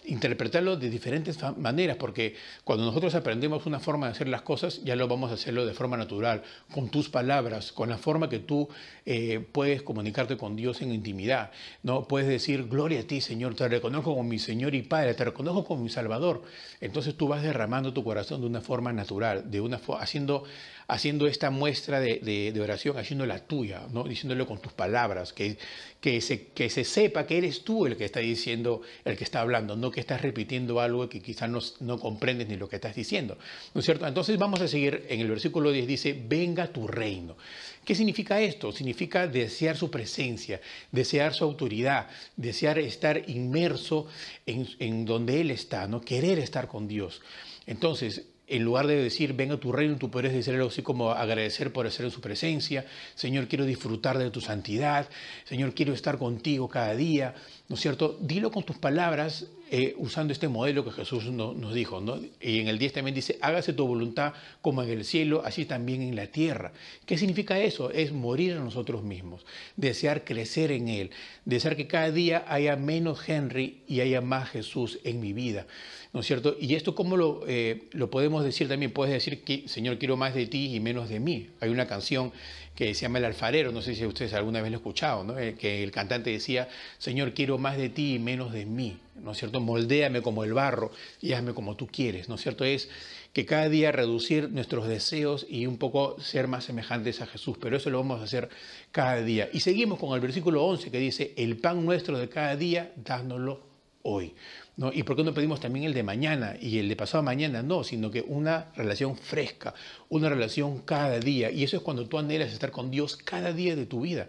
interpretarlo 0.06 0.78
de 0.78 0.90
diferentes 0.90 1.38
maneras, 1.58 1.98
porque 1.98 2.36
cuando 2.64 2.86
nosotros 2.86 3.16
aprendemos 3.16 3.66
una 3.66 3.80
forma 3.80 4.08
de 4.08 4.14
hacer 4.14 4.28
las 4.28 4.42
cosas, 4.42 4.84
ya 4.84 4.96
lo 4.96 5.08
vamos 5.08 5.32
a 5.32 5.36
hacerlo 5.36 5.66
de 5.66 5.74
forma 5.74 5.98
natural, 5.98 6.44
con 6.74 6.90
tus 6.90 7.10
palabras, 7.10 7.72
con 7.72 7.90
la 7.90 7.98
forma 7.98 8.30
que 8.30 8.40
tú 8.40 8.68
eh, 9.06 9.46
puedes 9.52 9.82
comunicarte 9.82 10.38
con 10.38 10.56
Dios 10.56 10.82
en 10.82 10.94
intimidad. 10.94 11.52
¿no? 11.84 12.08
Puedes 12.08 12.28
decir, 12.28 12.68
gloria 12.68 13.02
a 13.02 13.04
ti, 13.04 13.22
Señor, 13.22 13.56
te 13.56 13.68
reconozco 13.68 14.16
como 14.16 14.28
mi 14.28 14.40
Señor 14.40 14.76
y 14.76 14.82
Padre, 14.82 15.14
te 15.14 15.26
reconozco 15.26 15.66
como 15.66 15.84
mi 15.84 15.90
Salvador. 15.90 16.44
Entonces 16.82 17.16
tú 17.16 17.28
vas 17.28 17.44
derramando 17.44 17.94
tu 17.94 18.04
corazón 18.04 18.42
de 18.42 18.48
una 18.48 18.62
forma 18.62 18.94
natural, 18.94 19.50
de 19.50 19.62
una 19.62 19.80
haciendo 20.00 20.44
haciendo 20.88 21.28
esta 21.28 21.50
muestra 21.50 22.00
de, 22.00 22.60
oración, 22.62 22.98
haciendo 22.98 23.26
la 23.26 23.40
tuya, 23.40 23.82
¿no? 23.92 24.04
diciéndolo 24.04 24.46
con 24.46 24.60
tus 24.60 24.74
palabras, 24.74 25.34
que, 25.34 25.58
que, 26.00 26.22
se, 26.22 26.48
que 26.48 26.70
se 26.70 26.84
sepa 26.84 27.26
que 27.26 27.38
eres 27.38 27.64
tú 27.64 27.86
el 27.86 27.98
que 27.98 28.06
está 28.06 28.20
diciendo, 28.20 28.82
el 29.06 29.18
que 29.18 29.24
está 29.24 29.42
hablando, 29.42 29.76
no 29.76 29.92
que 29.92 30.00
estás 30.00 30.22
repitiendo 30.22 30.80
algo 30.80 31.10
que 31.10 31.22
quizás 31.22 31.50
no, 31.50 31.60
no 31.80 32.00
comprendes 32.00 32.48
ni 32.48 32.56
lo 32.56 32.68
que 32.68 32.76
estás 32.78 32.96
diciendo. 32.96 33.38
¿No 33.74 33.80
es 33.80 33.86
cierto? 33.86 34.08
Entonces 34.08 34.38
vamos 34.38 34.62
a 34.62 34.68
seguir, 34.68 35.06
en 35.10 35.20
el 35.20 35.30
versículo 35.30 35.72
10 35.72 35.88
dice, 35.88 36.22
venga 36.28 36.68
tu 36.68 36.88
reino. 36.88 37.38
¿Qué 37.86 37.96
significa 37.96 38.40
esto? 38.42 38.72
Significa 38.72 39.28
desear 39.28 39.76
su 39.76 39.92
presencia, 39.92 40.62
desear 40.92 41.34
su 41.34 41.44
autoridad, 41.44 42.08
desear 42.38 42.80
estar 42.80 43.30
inmerso 43.30 44.08
en, 44.46 44.68
en 44.80 45.06
donde 45.06 45.42
Él 45.42 45.52
está, 45.52 45.88
¿no? 45.88 46.00
querer 46.02 46.40
estar 46.40 46.68
con 46.68 46.88
Dios. 46.88 47.22
Entonces, 47.66 48.24
en 48.56 48.64
lugar 48.64 48.86
de 48.86 48.96
decir, 48.96 49.34
venga 49.34 49.58
tu 49.58 49.72
reino, 49.72 49.96
tú 49.98 50.12
puedes 50.12 50.32
decir 50.32 50.54
algo 50.54 50.68
así 50.68 50.84
como 50.84 51.12
agradecer 51.12 51.74
por 51.74 51.88
estar 51.88 52.06
en 52.06 52.12
su 52.12 52.22
presencia. 52.22 52.86
Señor, 53.16 53.48
quiero 53.48 53.66
disfrutar 53.66 54.20
de 54.20 54.30
tu 54.30 54.42
santidad. 54.42 55.10
Señor, 55.44 55.74
quiero 55.74 55.92
estar 55.94 56.20
contigo 56.20 56.70
cada 56.70 56.96
día. 56.96 57.34
¿No 57.68 57.76
es 57.76 57.82
cierto? 57.82 58.16
Dilo 58.22 58.52
con 58.52 58.64
tus 58.64 58.78
palabras 58.78 59.48
eh, 59.76 59.96
usando 59.98 60.34
este 60.34 60.50
modelo 60.50 60.86
que 60.86 60.92
Jesús 60.92 61.24
nos 61.32 61.74
dijo. 61.74 62.00
¿no? 62.00 62.20
Y 62.40 62.60
en 62.60 62.68
el 62.68 62.78
10 62.78 62.94
también 62.94 63.16
dice, 63.16 63.40
hágase 63.42 63.74
tu 63.74 63.88
voluntad 63.88 64.34
como 64.62 64.84
en 64.84 64.90
el 64.92 65.04
cielo, 65.04 65.42
así 65.44 65.66
también 65.66 66.04
en 66.04 66.16
la 66.16 66.28
tierra. 66.28 66.74
¿Qué 67.08 67.18
significa 67.18 67.58
eso? 67.58 67.90
Es 67.90 68.12
morir 68.12 68.54
a 68.54 68.60
nosotros 68.60 69.02
mismos, 69.02 69.48
desear 69.76 70.26
crecer 70.26 70.72
en 70.72 70.90
Él, 70.90 71.10
desear 71.46 71.76
que 71.76 71.88
cada 71.88 72.12
día 72.12 72.46
haya 72.48 72.76
menos 72.76 73.28
Henry 73.28 73.82
y 73.88 74.02
haya 74.02 74.22
más 74.22 74.52
Jesús 74.52 75.00
en 75.06 75.20
mi 75.20 75.34
vida. 75.34 75.66
¿no 76.14 76.20
es 76.20 76.28
cierto? 76.28 76.56
Y 76.60 76.76
esto, 76.76 76.94
¿cómo 76.94 77.18
lo, 77.18 77.42
eh, 77.48 77.86
lo 77.92 78.12
podemos 78.12 78.44
decir 78.44 78.68
también? 78.68 78.92
Puedes 78.92 79.12
decir 79.12 79.44
que, 79.44 79.68
Señor, 79.68 79.98
quiero 79.98 80.16
más 80.16 80.36
de 80.36 80.46
ti 80.46 80.76
y 80.76 80.80
menos 80.80 81.10
de 81.10 81.20
mí. 81.20 81.50
Hay 81.60 81.72
una 81.72 81.88
canción 81.88 82.32
que 82.76 82.94
se 82.96 83.02
llama 83.02 83.20
El 83.20 83.26
Alfarero, 83.26 83.72
no 83.72 83.82
sé 83.82 83.94
si 83.94 84.06
ustedes 84.06 84.34
alguna 84.34 84.62
vez 84.62 84.72
lo 84.72 84.78
han 84.78 84.82
escuchado, 84.82 85.24
¿no? 85.24 85.38
Eh, 85.38 85.56
que 85.56 85.84
el 85.84 85.92
cantante 85.92 86.32
decía, 86.32 86.68
Señor, 86.98 87.34
quiero 87.34 87.58
más 87.58 87.78
de 87.78 87.90
ti 87.90 88.16
y 88.16 88.20
menos 88.20 88.52
de 88.52 88.66
mí, 88.66 88.98
¿no 89.16 89.32
es 89.32 89.38
cierto? 89.38 89.60
Moldéame 89.60 90.22
como 90.22 90.44
el 90.44 90.54
barro 90.54 90.92
y 91.22 91.34
hazme 91.34 91.54
como 91.54 91.76
tú 91.76 91.88
quieres, 91.88 92.30
¿no 92.30 92.36
es 92.36 92.42
cierto? 92.42 92.66
Es 92.66 92.90
que 93.32 93.46
cada 93.46 93.70
día 93.70 93.92
reducir 93.92 94.50
nuestros 94.50 94.88
deseos 94.88 95.46
y 95.50 95.66
un 95.68 95.78
poco 95.78 96.20
ser 96.20 96.48
más 96.48 96.66
semejantes 96.66 97.22
a 97.22 97.28
Jesús, 97.28 97.58
pero 97.60 97.78
eso 97.78 97.90
lo 97.90 98.00
vamos 98.00 98.22
a 98.22 98.24
hacer 98.24 98.50
cada 98.92 99.22
día. 99.22 99.50
Y 99.54 99.60
seguimos 99.60 100.00
con 100.00 100.14
el 100.14 100.22
versículo 100.22 100.64
11 100.66 100.92
que 100.92 101.00
dice, 101.00 101.34
el 101.38 101.58
pan 101.58 101.86
nuestro 101.86 102.18
de 102.18 102.30
cada 102.30 102.56
día, 102.56 102.92
dánoslo 102.96 103.62
hoy. 104.04 104.34
¿No? 104.76 104.92
¿Y 104.92 105.04
por 105.04 105.16
qué 105.16 105.24
no 105.24 105.34
pedimos 105.34 105.60
también 105.60 105.86
el 105.86 105.94
de 105.94 106.04
mañana 106.04 106.56
y 106.60 106.80
el 106.80 106.90
de 106.90 106.96
pasado 106.96 107.24
mañana? 107.24 107.62
No, 107.62 107.84
sino 107.84 108.10
que 108.10 108.22
una 108.22 108.72
relación 108.76 109.16
fresca, 109.16 109.74
una 110.10 110.30
relación 110.30 110.80
cada 110.80 111.20
día. 111.20 111.52
Y 111.52 111.64
eso 111.64 111.78
es 111.78 111.84
cuando 111.84 112.08
tú 112.08 112.18
anhelas 112.18 112.52
estar 112.52 112.72
con 112.72 112.90
Dios 112.90 113.18
cada 113.18 113.54
día 113.54 113.76
de 113.76 113.86
tu 113.86 114.02
vida. 114.02 114.28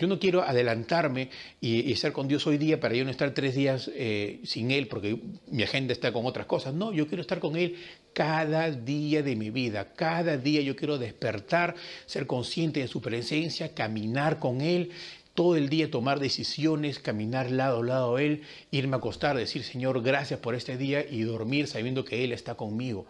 Yo 0.00 0.06
no 0.06 0.18
quiero 0.18 0.42
adelantarme 0.42 1.28
y, 1.60 1.92
estar 1.92 2.12
con 2.12 2.26
Dios 2.26 2.46
hoy 2.46 2.56
día 2.56 2.80
para 2.80 2.94
yo 2.94 3.04
no 3.04 3.10
estar 3.10 3.34
tres 3.34 3.54
días 3.54 3.90
eh, 3.94 4.40
sin 4.44 4.70
Él 4.70 4.88
porque 4.88 5.20
mi 5.48 5.62
agenda 5.62 5.92
está 5.92 6.10
con 6.10 6.24
otras 6.24 6.46
cosas. 6.46 6.72
No, 6.72 6.92
yo 6.92 7.06
quiero 7.06 7.20
estar 7.20 7.38
con 7.38 7.54
Él 7.54 7.76
cada 8.14 8.70
día 8.70 9.22
de 9.22 9.36
mi 9.36 9.50
vida. 9.50 9.92
Cada 9.92 10.38
día 10.38 10.62
yo 10.62 10.74
quiero 10.74 10.96
despertar, 10.96 11.74
ser 12.06 12.26
consciente 12.26 12.80
de 12.80 12.88
su 12.88 13.02
presencia, 13.02 13.74
caminar 13.74 14.38
con 14.38 14.62
Él, 14.62 14.90
todo 15.40 15.56
el 15.56 15.70
día 15.70 15.90
tomar 15.90 16.20
decisiones, 16.20 16.98
caminar 16.98 17.50
lado 17.50 17.80
a 17.80 17.82
lado 17.82 18.16
a 18.16 18.22
Él, 18.22 18.42
irme 18.70 18.96
a 18.96 18.98
acostar, 18.98 19.38
decir 19.38 19.64
Señor, 19.64 20.02
gracias 20.02 20.38
por 20.38 20.54
este 20.54 20.76
día 20.76 21.02
y 21.10 21.22
dormir 21.22 21.66
sabiendo 21.66 22.04
que 22.04 22.24
Él 22.24 22.32
está 22.32 22.56
conmigo. 22.56 23.06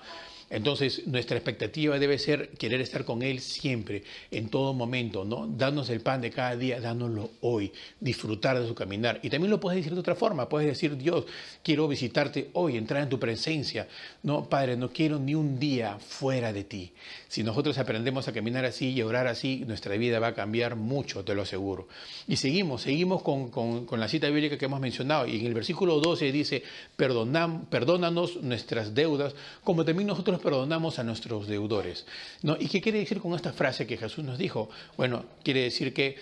Entonces, 0.51 1.07
nuestra 1.07 1.37
expectativa 1.37 1.97
debe 2.01 2.19
ser 2.19 2.51
querer 2.51 2.81
estar 2.81 3.05
con 3.05 3.23
Él 3.23 3.41
siempre, 3.41 4.03
en 4.33 4.49
todo 4.49 4.75
momento, 4.75 5.25
¿no? 5.25 5.47
Darnos 5.47 5.89
el 5.91 6.01
pan 6.01 6.21
de 6.21 6.31
cada 6.31 6.57
día, 6.57 6.81
dándolo 6.81 7.31
hoy, 7.41 7.73
disfrutar 8.01 8.59
de 8.59 8.67
su 8.67 8.75
caminar. 8.75 9.21
Y 9.23 9.31
también 9.31 9.51
lo 9.51 9.61
puedes 9.61 9.77
decir 9.77 9.95
de 9.95 10.01
otra 10.01 10.17
forma, 10.17 10.49
puedes 10.49 10.67
decir, 10.67 10.97
Dios, 10.97 11.25
quiero 11.63 11.87
visitarte 11.87 12.51
hoy, 12.55 12.77
entrar 12.77 13.05
en 13.05 13.09
tu 13.09 13.21
presencia. 13.21 13.87
No, 14.25 14.49
Padre, 14.49 14.77
no 14.77 14.91
quiero 14.91 15.21
ni 15.21 15.37
un 15.37 15.61
día 15.61 15.99
fuera 16.01 16.53
de 16.53 16.65
ti. 16.65 16.93
Si 17.29 17.45
nosotros 17.45 17.79
aprendemos 17.79 18.27
a 18.27 18.33
caminar 18.33 18.65
así 18.65 18.91
y 18.91 19.01
a 19.03 19.07
orar 19.07 19.29
así, 19.29 19.63
nuestra 19.69 19.97
vida 19.97 20.19
va 20.19 20.29
a 20.29 20.35
cambiar 20.35 20.75
mucho, 20.75 21.25
te 21.25 21.37
lo 21.37 21.43
aseguro. 21.43 21.87
Y 22.27 22.37
seguimos, 22.37 22.83
seguimos 22.83 23.23
con, 23.23 23.51
con 23.51 24.01
la 24.01 24.09
cita 24.09 24.29
bíblica 24.29 24.59
que 24.59 24.65
hemos 24.65 24.81
mencionado. 24.81 25.29
Y 25.29 25.39
en 25.39 25.47
el 25.47 25.55
versículo 25.55 26.01
12 26.01 26.33
dice, 26.33 26.65
perdónanos 26.97 28.43
nuestras 28.43 28.95
deudas, 28.97 29.37
como 29.63 29.85
también 29.85 30.09
nosotros 30.09 30.40
perdonamos 30.41 30.99
a 30.99 31.05
nuestros 31.05 31.47
deudores. 31.47 32.07
¿no? 32.43 32.57
¿Y 32.59 32.69
qué 32.69 32.81
quiere 32.81 32.99
decir 32.99 33.21
con 33.21 33.35
esta 33.35 33.53
frase 33.53 33.87
que 33.87 33.97
Jesús 33.97 34.25
nos 34.25 34.39
dijo? 34.39 34.71
Bueno, 34.97 35.25
quiere 35.43 35.63
decir 35.63 35.95
que 35.95 36.17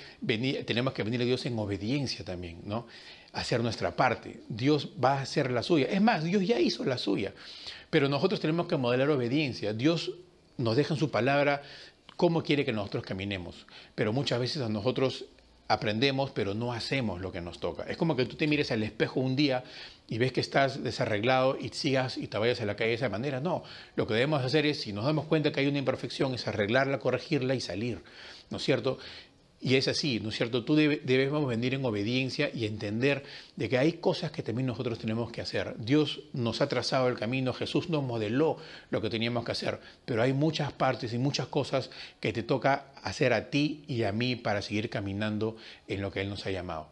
tenemos 0.66 0.92
que 0.92 1.02
venir 1.02 1.22
a 1.22 1.24
Dios 1.24 1.46
en 1.46 1.58
obediencia 1.58 2.24
también, 2.24 2.60
¿no? 2.64 2.86
hacer 3.32 3.62
nuestra 3.62 3.94
parte. 3.94 4.40
Dios 4.48 4.90
va 5.02 5.18
a 5.18 5.22
hacer 5.22 5.50
la 5.50 5.62
suya. 5.62 5.86
Es 5.86 6.00
más, 6.00 6.24
Dios 6.24 6.46
ya 6.46 6.58
hizo 6.58 6.84
la 6.84 6.98
suya. 6.98 7.34
Pero 7.90 8.08
nosotros 8.08 8.40
tenemos 8.40 8.66
que 8.66 8.76
modelar 8.76 9.10
obediencia. 9.10 9.72
Dios 9.72 10.12
nos 10.56 10.76
deja 10.76 10.94
en 10.94 11.00
su 11.00 11.10
palabra 11.10 11.62
cómo 12.16 12.42
quiere 12.42 12.64
que 12.64 12.72
nosotros 12.72 13.04
caminemos. 13.04 13.66
Pero 13.94 14.12
muchas 14.12 14.40
veces 14.40 14.62
a 14.62 14.68
nosotros 14.68 15.26
aprendemos, 15.68 16.30
pero 16.30 16.54
no 16.54 16.72
hacemos 16.72 17.20
lo 17.20 17.30
que 17.30 17.42
nos 17.42 17.60
toca. 17.60 17.84
Es 17.84 17.96
como 17.98 18.16
que 18.16 18.24
tú 18.24 18.36
te 18.36 18.46
mires 18.46 18.72
al 18.72 18.82
espejo 18.82 19.20
un 19.20 19.36
día 19.36 19.64
y 20.08 20.16
ves 20.16 20.32
que 20.32 20.40
estás 20.40 20.82
desarreglado 20.82 21.58
y 21.60 21.68
sigas 21.68 22.16
y 22.16 22.26
te 22.26 22.38
vayas 22.38 22.60
a 22.62 22.64
la 22.64 22.74
calle 22.74 22.90
de 22.90 22.96
esa 22.96 23.10
manera. 23.10 23.40
No, 23.40 23.62
lo 23.94 24.06
que 24.06 24.14
debemos 24.14 24.42
hacer 24.42 24.64
es, 24.64 24.80
si 24.80 24.94
nos 24.94 25.04
damos 25.04 25.26
cuenta 25.26 25.52
que 25.52 25.60
hay 25.60 25.66
una 25.66 25.78
imperfección, 25.78 26.34
es 26.34 26.48
arreglarla, 26.48 26.98
corregirla 26.98 27.54
y 27.54 27.60
salir, 27.60 28.00
¿no 28.48 28.56
es 28.56 28.64
cierto? 28.64 28.98
Y 29.60 29.74
es 29.74 29.88
así, 29.88 30.20
¿no 30.20 30.28
es 30.28 30.36
cierto? 30.36 30.64
Tú 30.64 30.76
debemos 30.76 31.44
venir 31.48 31.74
en 31.74 31.84
obediencia 31.84 32.48
y 32.54 32.64
entender 32.64 33.24
de 33.56 33.68
que 33.68 33.76
hay 33.76 33.94
cosas 33.94 34.30
que 34.30 34.44
también 34.44 34.66
nosotros 34.66 35.00
tenemos 35.00 35.32
que 35.32 35.40
hacer. 35.40 35.74
Dios 35.78 36.20
nos 36.32 36.60
ha 36.60 36.68
trazado 36.68 37.08
el 37.08 37.18
camino, 37.18 37.52
Jesús 37.52 37.88
nos 37.88 38.04
modeló 38.04 38.58
lo 38.90 39.00
que 39.00 39.10
teníamos 39.10 39.44
que 39.44 39.52
hacer, 39.52 39.80
pero 40.04 40.22
hay 40.22 40.32
muchas 40.32 40.72
partes 40.72 41.12
y 41.12 41.18
muchas 41.18 41.48
cosas 41.48 41.90
que 42.20 42.32
te 42.32 42.44
toca 42.44 42.92
hacer 43.02 43.32
a 43.32 43.50
ti 43.50 43.82
y 43.88 44.04
a 44.04 44.12
mí 44.12 44.36
para 44.36 44.62
seguir 44.62 44.90
caminando 44.90 45.56
en 45.88 46.02
lo 46.02 46.12
que 46.12 46.20
Él 46.20 46.30
nos 46.30 46.46
ha 46.46 46.52
llamado. 46.52 46.88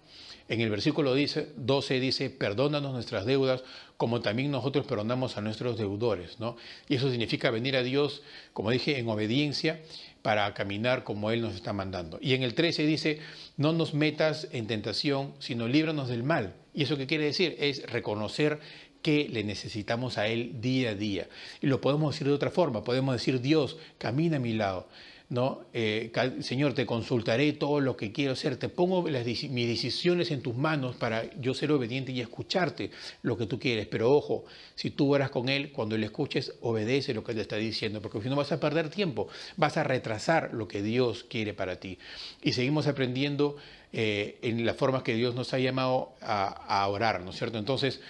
En 0.48 0.60
el 0.60 0.70
versículo 0.70 1.14
12 1.14 2.00
dice, 2.00 2.30
perdónanos 2.30 2.92
nuestras 2.92 3.26
deudas 3.26 3.64
como 3.96 4.20
también 4.20 4.50
nosotros 4.50 4.86
perdonamos 4.86 5.36
a 5.36 5.40
nuestros 5.40 5.76
deudores. 5.76 6.38
¿no? 6.38 6.56
Y 6.88 6.96
eso 6.96 7.10
significa 7.10 7.50
venir 7.50 7.76
a 7.76 7.82
Dios, 7.82 8.22
como 8.52 8.70
dije, 8.70 8.98
en 8.98 9.08
obediencia 9.08 9.80
para 10.26 10.52
caminar 10.54 11.04
como 11.04 11.30
Él 11.30 11.40
nos 11.40 11.54
está 11.54 11.72
mandando. 11.72 12.18
Y 12.20 12.34
en 12.34 12.42
el 12.42 12.54
13 12.54 12.84
dice, 12.84 13.20
no 13.56 13.72
nos 13.72 13.94
metas 13.94 14.48
en 14.50 14.66
tentación, 14.66 15.34
sino 15.38 15.68
líbranos 15.68 16.08
del 16.08 16.24
mal. 16.24 16.56
¿Y 16.74 16.82
eso 16.82 16.96
qué 16.96 17.06
quiere 17.06 17.26
decir? 17.26 17.54
Es 17.60 17.88
reconocer 17.88 18.58
que 19.02 19.28
le 19.28 19.44
necesitamos 19.44 20.18
a 20.18 20.26
Él 20.26 20.60
día 20.60 20.90
a 20.90 20.94
día. 20.96 21.28
Y 21.62 21.68
lo 21.68 21.80
podemos 21.80 22.12
decir 22.12 22.26
de 22.26 22.32
otra 22.32 22.50
forma, 22.50 22.82
podemos 22.82 23.14
decir, 23.14 23.40
Dios, 23.40 23.76
camina 23.98 24.38
a 24.38 24.40
mi 24.40 24.52
lado. 24.52 24.88
¿No? 25.28 25.62
Eh, 25.72 26.12
Señor, 26.40 26.74
te 26.74 26.86
consultaré 26.86 27.52
todo 27.52 27.80
lo 27.80 27.96
que 27.96 28.12
quiero 28.12 28.32
hacer, 28.32 28.56
te 28.56 28.68
pongo 28.68 29.08
las, 29.08 29.26
mis 29.26 29.68
decisiones 29.68 30.30
en 30.30 30.40
tus 30.40 30.54
manos 30.54 30.94
para 30.96 31.28
yo 31.40 31.52
ser 31.52 31.72
obediente 31.72 32.12
y 32.12 32.20
escucharte 32.20 32.90
lo 33.22 33.36
que 33.36 33.46
tú 33.46 33.58
quieres. 33.58 33.86
Pero 33.88 34.12
ojo, 34.12 34.44
si 34.76 34.90
tú 34.90 35.12
oras 35.12 35.30
con 35.30 35.48
Él, 35.48 35.72
cuando 35.72 35.98
le 35.98 36.06
escuches, 36.06 36.52
obedece 36.60 37.12
lo 37.12 37.24
que 37.24 37.32
Él 37.32 37.36
te 37.36 37.42
está 37.42 37.56
diciendo, 37.56 38.00
porque 38.00 38.22
si 38.22 38.28
no 38.28 38.36
vas 38.36 38.52
a 38.52 38.60
perder 38.60 38.88
tiempo, 38.88 39.28
vas 39.56 39.76
a 39.76 39.82
retrasar 39.82 40.54
lo 40.54 40.68
que 40.68 40.82
Dios 40.82 41.24
quiere 41.24 41.54
para 41.54 41.80
ti. 41.80 41.98
Y 42.42 42.52
seguimos 42.52 42.86
aprendiendo 42.86 43.56
eh, 43.92 44.38
en 44.42 44.64
las 44.64 44.76
formas 44.76 45.02
que 45.02 45.14
Dios 45.14 45.34
nos 45.34 45.52
ha 45.54 45.58
llamado 45.58 46.12
a, 46.20 46.46
a 46.46 46.86
orar, 46.86 47.22
¿no 47.22 47.30
es 47.30 47.36
cierto? 47.36 47.58
Entonces, 47.58 48.00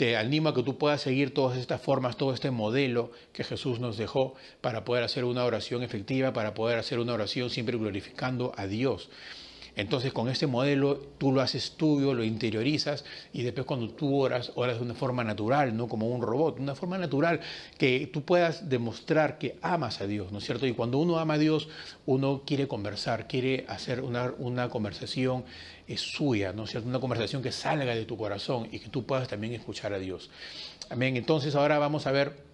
te 0.00 0.16
animo 0.16 0.48
a 0.48 0.54
que 0.54 0.62
tú 0.62 0.78
puedas 0.78 1.02
seguir 1.02 1.34
todas 1.34 1.58
estas 1.58 1.82
formas, 1.82 2.16
todo 2.16 2.32
este 2.32 2.50
modelo 2.50 3.10
que 3.34 3.44
Jesús 3.44 3.80
nos 3.80 3.98
dejó 3.98 4.34
para 4.62 4.82
poder 4.82 5.04
hacer 5.04 5.26
una 5.26 5.44
oración 5.44 5.82
efectiva, 5.82 6.32
para 6.32 6.54
poder 6.54 6.78
hacer 6.78 7.00
una 7.00 7.12
oración 7.12 7.50
siempre 7.50 7.76
glorificando 7.76 8.54
a 8.56 8.66
Dios. 8.66 9.10
Entonces 9.76 10.12
con 10.12 10.28
este 10.28 10.46
modelo 10.46 10.98
tú 11.18 11.32
lo 11.32 11.40
haces 11.40 11.72
tuyo, 11.72 12.14
lo 12.14 12.24
interiorizas 12.24 13.04
y 13.32 13.42
después 13.42 13.66
cuando 13.66 13.90
tú 13.90 14.16
oras, 14.16 14.52
oras 14.54 14.78
de 14.78 14.84
una 14.84 14.94
forma 14.94 15.24
natural, 15.24 15.76
no 15.76 15.88
como 15.88 16.08
un 16.08 16.22
robot, 16.22 16.58
una 16.58 16.74
forma 16.74 16.98
natural 16.98 17.40
que 17.78 18.08
tú 18.12 18.22
puedas 18.22 18.68
demostrar 18.68 19.38
que 19.38 19.58
amas 19.62 20.00
a 20.00 20.06
Dios, 20.06 20.32
¿no 20.32 20.38
es 20.38 20.44
cierto? 20.44 20.66
Y 20.66 20.72
cuando 20.72 20.98
uno 20.98 21.18
ama 21.18 21.34
a 21.34 21.38
Dios, 21.38 21.68
uno 22.06 22.42
quiere 22.46 22.68
conversar, 22.68 23.26
quiere 23.28 23.64
hacer 23.68 24.00
una, 24.00 24.32
una 24.38 24.68
conversación 24.68 25.44
es 25.86 26.00
suya, 26.00 26.52
¿no 26.52 26.64
es 26.64 26.70
cierto? 26.70 26.88
Una 26.88 27.00
conversación 27.00 27.42
que 27.42 27.50
salga 27.50 27.94
de 27.94 28.04
tu 28.04 28.16
corazón 28.16 28.68
y 28.70 28.78
que 28.78 28.88
tú 28.88 29.04
puedas 29.04 29.28
también 29.28 29.54
escuchar 29.54 29.92
a 29.92 29.98
Dios. 29.98 30.30
Amén. 30.88 31.16
Entonces 31.16 31.54
ahora 31.54 31.78
vamos 31.78 32.06
a 32.06 32.12
ver 32.12 32.49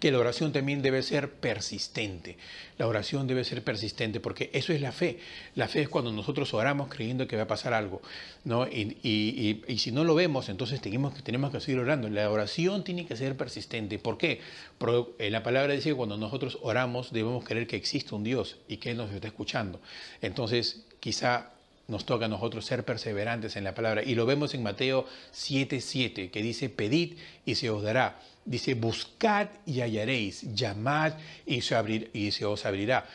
que 0.00 0.12
la 0.12 0.18
oración 0.18 0.52
también 0.52 0.82
debe 0.82 1.02
ser 1.02 1.32
persistente. 1.32 2.36
La 2.78 2.86
oración 2.86 3.26
debe 3.26 3.44
ser 3.44 3.64
persistente 3.64 4.20
porque 4.20 4.50
eso 4.52 4.72
es 4.72 4.80
la 4.80 4.92
fe. 4.92 5.18
La 5.56 5.66
fe 5.66 5.82
es 5.82 5.88
cuando 5.88 6.12
nosotros 6.12 6.54
oramos 6.54 6.88
creyendo 6.88 7.26
que 7.26 7.36
va 7.36 7.42
a 7.42 7.48
pasar 7.48 7.74
algo. 7.74 8.00
¿no? 8.44 8.66
Y, 8.66 9.62
si 9.78 9.90
no 9.90 10.04
lo 10.04 10.14
vemos, 10.14 10.48
entonces 10.48 10.80
tenemos 10.80 11.14
que, 11.14 11.22
tenemos 11.22 11.50
que 11.50 11.60
seguir 11.60 11.80
orando. 11.80 12.08
La 12.08 12.30
oración 12.30 12.84
tiene 12.84 13.06
que 13.06 13.16
ser 13.16 13.36
persistente. 13.36 13.98
¿Por 13.98 14.18
qué? 14.18 14.40
Porque 14.78 15.30
la 15.30 15.42
palabra 15.42 15.74
dice 15.74 15.90
que 15.90 15.96
cuando 15.96 16.16
nosotros 16.16 16.58
oramos 16.62 17.12
debemos 17.12 17.44
creer 17.44 17.66
que 17.66 17.76
existe 17.76 18.14
un 18.14 18.22
Dios 18.22 18.56
y 18.68 18.76
que 18.76 18.92
Él 18.92 18.96
nos 18.96 19.12
está 19.12 19.26
escuchando. 19.26 19.80
Entonces, 20.22 20.84
quizá 21.00 21.52
nos 21.88 22.04
toca 22.04 22.26
a 22.26 22.28
nosotros 22.28 22.66
ser 22.66 22.84
perseverantes 22.84 23.56
en 23.56 23.64
la 23.64 23.74
palabra. 23.74 24.02
Y 24.02 24.14
lo 24.14 24.26
vemos 24.26 24.54
en 24.54 24.62
Mateo 24.62 25.06
7:7, 25.32 26.30
que 26.30 26.42
dice, 26.42 26.68
pedid 26.68 27.16
y 27.44 27.54
se 27.54 27.70
os 27.70 27.82
dará. 27.82 28.20
Dice, 28.44 28.74
buscad 28.74 29.48
y 29.66 29.80
hallaréis, 29.80 30.54
llamad 30.54 31.14
y 31.46 31.62
se, 31.62 32.10
y 32.12 32.30
se 32.30 32.44
os 32.44 32.66
abrirá. 32.66 33.06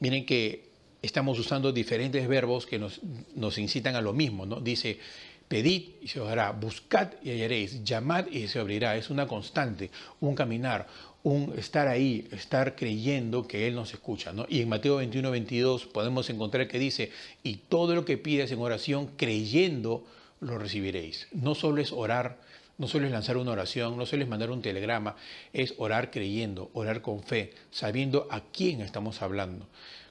Miren 0.00 0.24
que 0.24 0.70
estamos 1.02 1.38
usando 1.38 1.72
diferentes 1.72 2.26
verbos 2.26 2.66
que 2.66 2.78
nos, 2.78 3.00
nos 3.34 3.58
incitan 3.58 3.96
a 3.96 4.00
lo 4.00 4.14
mismo, 4.14 4.46
¿no? 4.46 4.60
Dice, 4.60 4.98
pedid 5.48 5.90
y 6.00 6.08
se 6.08 6.20
os 6.20 6.28
dará, 6.28 6.50
buscad 6.52 7.12
y 7.22 7.30
hallaréis, 7.30 7.84
llamad 7.84 8.26
y 8.28 8.48
se 8.48 8.58
abrirá. 8.58 8.96
Es 8.96 9.10
una 9.10 9.26
constante, 9.26 9.90
un 10.20 10.34
caminar, 10.34 10.86
un 11.22 11.54
estar 11.56 11.88
ahí, 11.88 12.28
estar 12.32 12.76
creyendo 12.76 13.46
que 13.46 13.66
Él 13.66 13.74
nos 13.74 13.92
escucha. 13.92 14.32
Y 14.48 14.60
en 14.60 14.68
Mateo 14.68 14.96
21, 14.96 15.30
22 15.30 15.86
podemos 15.86 16.30
encontrar 16.30 16.68
que 16.68 16.78
dice, 16.78 17.10
y 17.42 17.56
todo 17.68 17.94
lo 17.94 18.04
que 18.04 18.18
pides 18.18 18.50
en 18.52 18.60
oración, 18.60 19.10
creyendo, 19.16 20.04
lo 20.40 20.58
recibiréis. 20.58 21.28
No 21.32 21.54
solo 21.54 21.80
es 21.80 21.92
orar 21.92 22.38
no 22.78 22.88
solo 22.88 23.08
lanzar 23.08 23.36
una 23.36 23.52
oración, 23.52 23.96
no 23.96 24.06
solo 24.06 24.26
mandar 24.26 24.50
un 24.50 24.62
telegrama, 24.62 25.16
es 25.52 25.74
orar 25.78 26.10
creyendo, 26.10 26.70
orar 26.74 27.00
con 27.00 27.22
fe, 27.22 27.54
sabiendo 27.70 28.28
a 28.30 28.40
quién 28.40 28.80
estamos 28.80 29.22
hablando. 29.22 29.66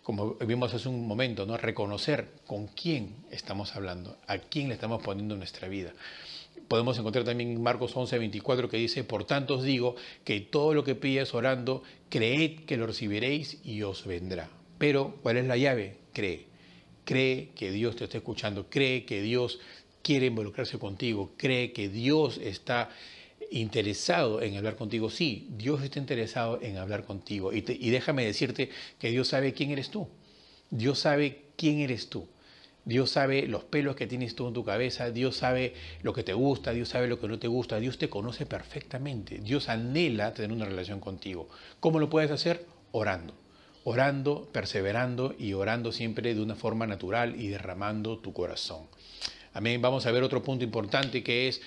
Como 0.05 0.35
vimos 0.35 0.71
hace 0.71 0.88
un 0.88 1.07
momento, 1.07 1.47
¿no? 1.47 1.57
reconocer 1.57 2.27
con 2.45 2.67
quién 2.67 3.15
estamos 3.31 3.75
hablando, 3.75 4.19
a 4.27 4.38
quién 4.38 4.67
le 4.67 4.75
estamos 4.75 5.01
poniendo 5.01 5.35
nuestra 5.35 5.67
vida. 5.67 5.93
Podemos 6.67 7.00
encontrar 7.00 7.25
también 7.25 7.59
Marcos 7.59 7.97
11, 7.97 8.19
24 8.19 8.69
que 8.69 8.77
dice, 8.77 9.03
por 9.03 9.24
tanto 9.24 9.55
os 9.55 9.63
digo 9.63 9.95
que 10.24 10.41
todo 10.41 10.75
lo 10.75 10.83
que 10.83 10.93
pides 10.93 11.33
orando, 11.33 11.81
creed 12.09 12.65
que 12.67 12.77
lo 12.77 12.85
recibiréis 12.85 13.57
y 13.65 13.81
os 13.81 14.05
vendrá. 14.05 14.47
Pero, 14.77 15.15
¿cuál 15.24 15.38
es 15.38 15.45
la 15.45 15.57
llave? 15.57 15.97
Cree. 16.13 16.45
Cree 17.03 17.50
que 17.55 17.71
Dios 17.71 17.95
te 17.95 18.03
está 18.03 18.19
escuchando, 18.19 18.69
cree 18.69 19.05
que 19.05 19.24
Dios 19.24 19.59
quiere 20.03 20.27
involucrarse 20.27 20.77
contigo, 20.77 21.31
cree 21.35 21.74
que 21.74 21.89
Dios 21.89 22.38
está 22.38 22.91
interesado 23.55 24.41
en 24.41 24.57
hablar 24.57 24.75
contigo. 24.75 25.09
Sí, 25.09 25.47
Dios 25.57 25.81
está 25.81 25.97
interesado 25.97 26.59
en 26.62 26.77
hablar 26.77 27.05
contigo. 27.05 27.53
Y, 27.53 27.62
déjame 27.62 28.25
decirte 28.25 28.69
que 29.00 29.09
Dios 29.09 29.29
sabe 29.29 29.53
quién 29.53 29.71
eres 29.71 29.89
tú. 29.89 30.09
Dios 30.69 31.00
sabe 31.00 31.43
quién 31.55 31.79
eres 31.79 32.09
tú. 32.09 32.27
Dios 32.83 33.09
sabe 33.09 33.47
los 33.47 33.63
pelos 33.63 33.95
que 33.95 34.07
tienes 34.07 34.35
tú 34.35 34.47
en 34.47 34.53
tu 34.53 34.63
cabeza, 34.63 35.09
Dios 35.09 35.38
sabe 35.38 35.74
lo 36.03 36.13
que 36.13 36.21
te 36.21 36.33
gusta, 36.33 36.71
Dios 36.71 36.89
sabe 36.89 37.07
lo 37.07 37.19
que 37.19 37.27
no 37.27 37.39
te 37.39 37.47
gusta, 37.47 37.79
Dios 37.79 37.97
te 37.97 38.09
conoce 38.09 38.45
perfectamente, 38.45 39.39
Dios 39.39 39.69
anhela 39.69 40.35
tener 40.35 40.51
una 40.51 40.65
relación 40.65 41.00
contigo. 41.00 41.50
¿Cómo 41.79 42.00
lo 42.00 42.12
puedes 42.12 42.29
hacer? 42.29 42.63
Orando, 42.91 43.33
orando, 43.85 44.47
perseverando 44.51 45.33
y 45.39 45.53
orando 45.53 45.91
siempre 45.91 46.35
de 46.35 46.41
una 46.41 46.53
forma 46.53 46.85
natural 46.85 47.41
y 47.41 47.47
derramando 47.47 48.19
tu 48.19 48.33
corazón. 48.33 48.85
Amén. 49.55 49.81
Vamos 49.81 50.05
a 50.05 50.12
ver 50.12 50.21
otro 50.21 50.43
punto 50.43 50.65
importante 50.65 51.24
que 51.24 51.47
es 51.47 51.62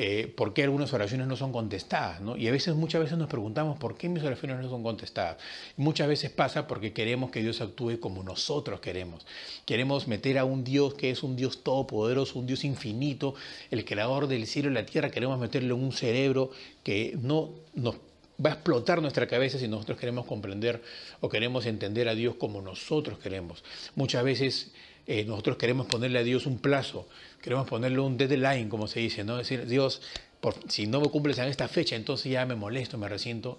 eh, 0.00 0.32
por 0.32 0.54
qué 0.54 0.62
algunas 0.62 0.92
oraciones 0.92 1.26
no 1.26 1.34
son 1.34 1.50
contestadas. 1.50 2.20
Y 2.36 2.46
a 2.46 2.52
veces, 2.52 2.76
muchas 2.76 3.00
veces 3.00 3.18
nos 3.18 3.26
preguntamos 3.28 3.80
por 3.80 3.96
qué 3.96 4.08
mis 4.08 4.22
oraciones 4.22 4.60
no 4.60 4.70
son 4.70 4.84
contestadas. 4.84 5.38
Muchas 5.76 6.06
veces 6.06 6.30
pasa 6.30 6.68
porque 6.68 6.92
queremos 6.92 7.32
que 7.32 7.42
Dios 7.42 7.60
actúe 7.60 7.98
como 7.98 8.22
nosotros 8.22 8.78
queremos. 8.78 9.26
Queremos 9.66 10.06
meter 10.06 10.38
a 10.38 10.44
un 10.44 10.62
Dios 10.62 10.94
que 10.94 11.10
es 11.10 11.24
un 11.24 11.34
Dios 11.34 11.64
todopoderoso, 11.64 12.38
un 12.38 12.46
Dios 12.46 12.62
infinito, 12.62 13.34
el 13.72 13.84
creador 13.84 14.28
del 14.28 14.46
cielo 14.46 14.70
y 14.70 14.74
la 14.74 14.86
tierra. 14.86 15.10
Queremos 15.10 15.36
meterle 15.40 15.72
un 15.72 15.90
cerebro 15.90 16.52
que 16.84 17.18
no 17.20 17.50
nos 17.74 17.96
va 18.40 18.50
a 18.50 18.52
explotar 18.52 19.02
nuestra 19.02 19.26
cabeza 19.26 19.58
si 19.58 19.66
nosotros 19.66 19.98
queremos 19.98 20.26
comprender 20.26 20.80
o 21.20 21.28
queremos 21.28 21.66
entender 21.66 22.08
a 22.08 22.14
Dios 22.14 22.36
como 22.36 22.62
nosotros 22.62 23.18
queremos. 23.18 23.64
Muchas 23.96 24.22
veces 24.22 24.70
eh, 25.10 25.24
nosotros 25.24 25.56
queremos 25.56 25.86
ponerle 25.86 26.18
a 26.18 26.22
Dios 26.22 26.44
un 26.44 26.58
plazo, 26.58 27.08
queremos 27.40 27.66
ponerle 27.66 27.98
un 27.98 28.18
deadline, 28.18 28.68
como 28.68 28.86
se 28.86 29.00
dice, 29.00 29.24
¿no? 29.24 29.38
Decir, 29.38 29.64
Dios, 29.66 30.02
por, 30.38 30.54
si 30.68 30.86
no 30.86 31.00
me 31.00 31.08
cumples 31.08 31.38
en 31.38 31.46
esta 31.46 31.66
fecha, 31.66 31.96
entonces 31.96 32.30
ya 32.30 32.44
me 32.44 32.54
molesto, 32.54 32.98
me 32.98 33.08
resiento. 33.08 33.58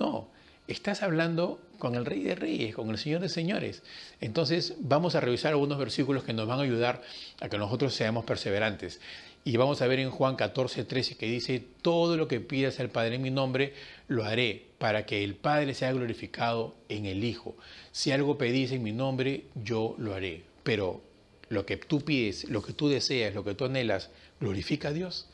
No, 0.00 0.26
estás 0.66 1.04
hablando 1.04 1.60
con 1.78 1.94
el 1.94 2.04
Rey 2.04 2.24
de 2.24 2.34
Reyes, 2.34 2.74
con 2.74 2.90
el 2.90 2.98
Señor 2.98 3.20
de 3.20 3.28
Señores. 3.28 3.84
Entonces 4.20 4.74
vamos 4.80 5.14
a 5.14 5.20
revisar 5.20 5.52
algunos 5.52 5.78
versículos 5.78 6.24
que 6.24 6.32
nos 6.32 6.48
van 6.48 6.58
a 6.58 6.62
ayudar 6.62 7.00
a 7.40 7.48
que 7.48 7.58
nosotros 7.58 7.94
seamos 7.94 8.24
perseverantes. 8.24 9.00
Y 9.44 9.56
vamos 9.56 9.80
a 9.82 9.86
ver 9.86 10.00
en 10.00 10.10
Juan 10.10 10.34
14, 10.34 10.82
13 10.82 11.16
que 11.16 11.26
dice, 11.26 11.62
todo 11.80 12.16
lo 12.16 12.26
que 12.26 12.40
pidas 12.40 12.80
al 12.80 12.90
Padre 12.90 13.14
en 13.14 13.22
mi 13.22 13.30
nombre, 13.30 13.72
lo 14.08 14.24
haré 14.24 14.66
para 14.78 15.06
que 15.06 15.22
el 15.22 15.36
Padre 15.36 15.74
sea 15.74 15.92
glorificado 15.92 16.74
en 16.88 17.06
el 17.06 17.22
Hijo. 17.22 17.56
Si 17.92 18.10
algo 18.10 18.36
pedís 18.36 18.72
en 18.72 18.82
mi 18.82 18.90
nombre, 18.90 19.44
yo 19.54 19.94
lo 19.96 20.12
haré 20.12 20.47
pero 20.68 21.00
lo 21.48 21.64
que 21.64 21.78
tú 21.78 22.02
pides, 22.02 22.44
lo 22.50 22.60
que 22.60 22.74
tú 22.74 22.90
deseas, 22.90 23.34
lo 23.34 23.42
que 23.42 23.54
tú 23.54 23.64
anhelas, 23.64 24.10
glorifica 24.38 24.88
a 24.88 24.92
Dios. 24.92 25.26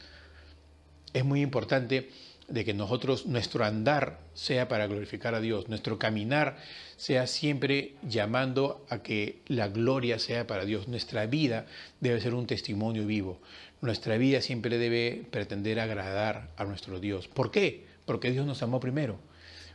Es 1.13 1.25
muy 1.25 1.43
importante 1.43 2.09
de 2.47 2.65
que 2.65 2.73
nosotros, 2.73 3.27
nuestro 3.27 3.65
andar 3.65 4.21
sea 4.35 4.69
para 4.69 4.87
glorificar 4.87 5.35
a 5.35 5.41
Dios, 5.41 5.69
nuestro 5.69 5.99
caminar 5.99 6.57
sea 6.97 7.27
siempre 7.27 7.97
llamando 8.09 8.87
a 8.89 9.03
que 9.03 9.41
la 9.49 9.67
gloria 9.67 10.21
sea 10.21 10.47
para 10.47 10.65
Dios. 10.65 10.87
Nuestra 10.87 11.27
vida 11.27 11.67
debe 11.99 12.21
ser 12.21 12.35
un 12.35 12.47
testimonio 12.47 13.05
vivo. 13.05 13.41
Nuestra 13.81 14.17
vida 14.19 14.41
siempre 14.41 14.79
debe 14.79 15.27
pretender 15.33 15.81
agradar 15.81 16.53
a 16.57 16.63
nuestro 16.63 17.01
Dios. 17.01 17.27
¿Por 17.27 17.51
qué? 17.51 17.87
Porque 18.05 18.31
Dios 18.31 18.47
nos 18.47 18.63
amó 18.63 18.79
primero. 18.79 19.19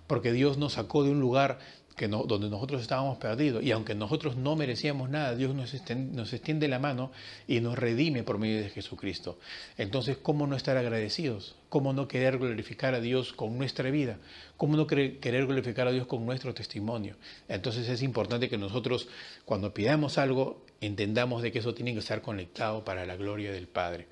Porque 0.07 0.31
Dios 0.31 0.57
nos 0.57 0.73
sacó 0.73 1.03
de 1.03 1.11
un 1.11 1.19
lugar 1.19 1.59
donde 2.07 2.49
nosotros 2.49 2.81
estábamos 2.81 3.17
perdidos. 3.17 3.63
Y 3.63 3.71
aunque 3.71 3.95
nosotros 3.95 4.37
no 4.37 4.55
merecíamos 4.55 5.09
nada, 5.09 5.35
Dios 5.35 5.53
nos 5.53 5.73
extiende, 5.73 6.15
nos 6.15 6.31
extiende 6.33 6.67
la 6.67 6.79
mano 6.79 7.11
y 7.47 7.59
nos 7.59 7.77
redime 7.77 8.23
por 8.23 8.37
medio 8.37 8.61
de 8.61 8.69
Jesucristo. 8.69 9.37
Entonces, 9.77 10.17
¿cómo 10.17 10.47
no 10.47 10.55
estar 10.55 10.77
agradecidos? 10.77 11.55
¿Cómo 11.69 11.93
no 11.93 12.07
querer 12.07 12.37
glorificar 12.37 12.93
a 12.93 13.01
Dios 13.01 13.33
con 13.33 13.57
nuestra 13.57 13.89
vida? 13.91 14.17
¿Cómo 14.57 14.77
no 14.77 14.87
querer 14.87 15.45
glorificar 15.45 15.87
a 15.87 15.91
Dios 15.91 16.07
con 16.07 16.25
nuestro 16.25 16.53
testimonio? 16.53 17.15
Entonces 17.47 17.87
es 17.89 18.01
importante 18.01 18.49
que 18.49 18.57
nosotros, 18.57 19.07
cuando 19.45 19.73
pidamos 19.73 20.17
algo, 20.17 20.65
entendamos 20.81 21.41
de 21.41 21.51
que 21.51 21.59
eso 21.59 21.73
tiene 21.73 21.93
que 21.93 21.99
estar 21.99 22.21
conectado 22.21 22.83
para 22.83 23.05
la 23.05 23.15
gloria 23.15 23.51
del 23.51 23.67
Padre, 23.67 24.07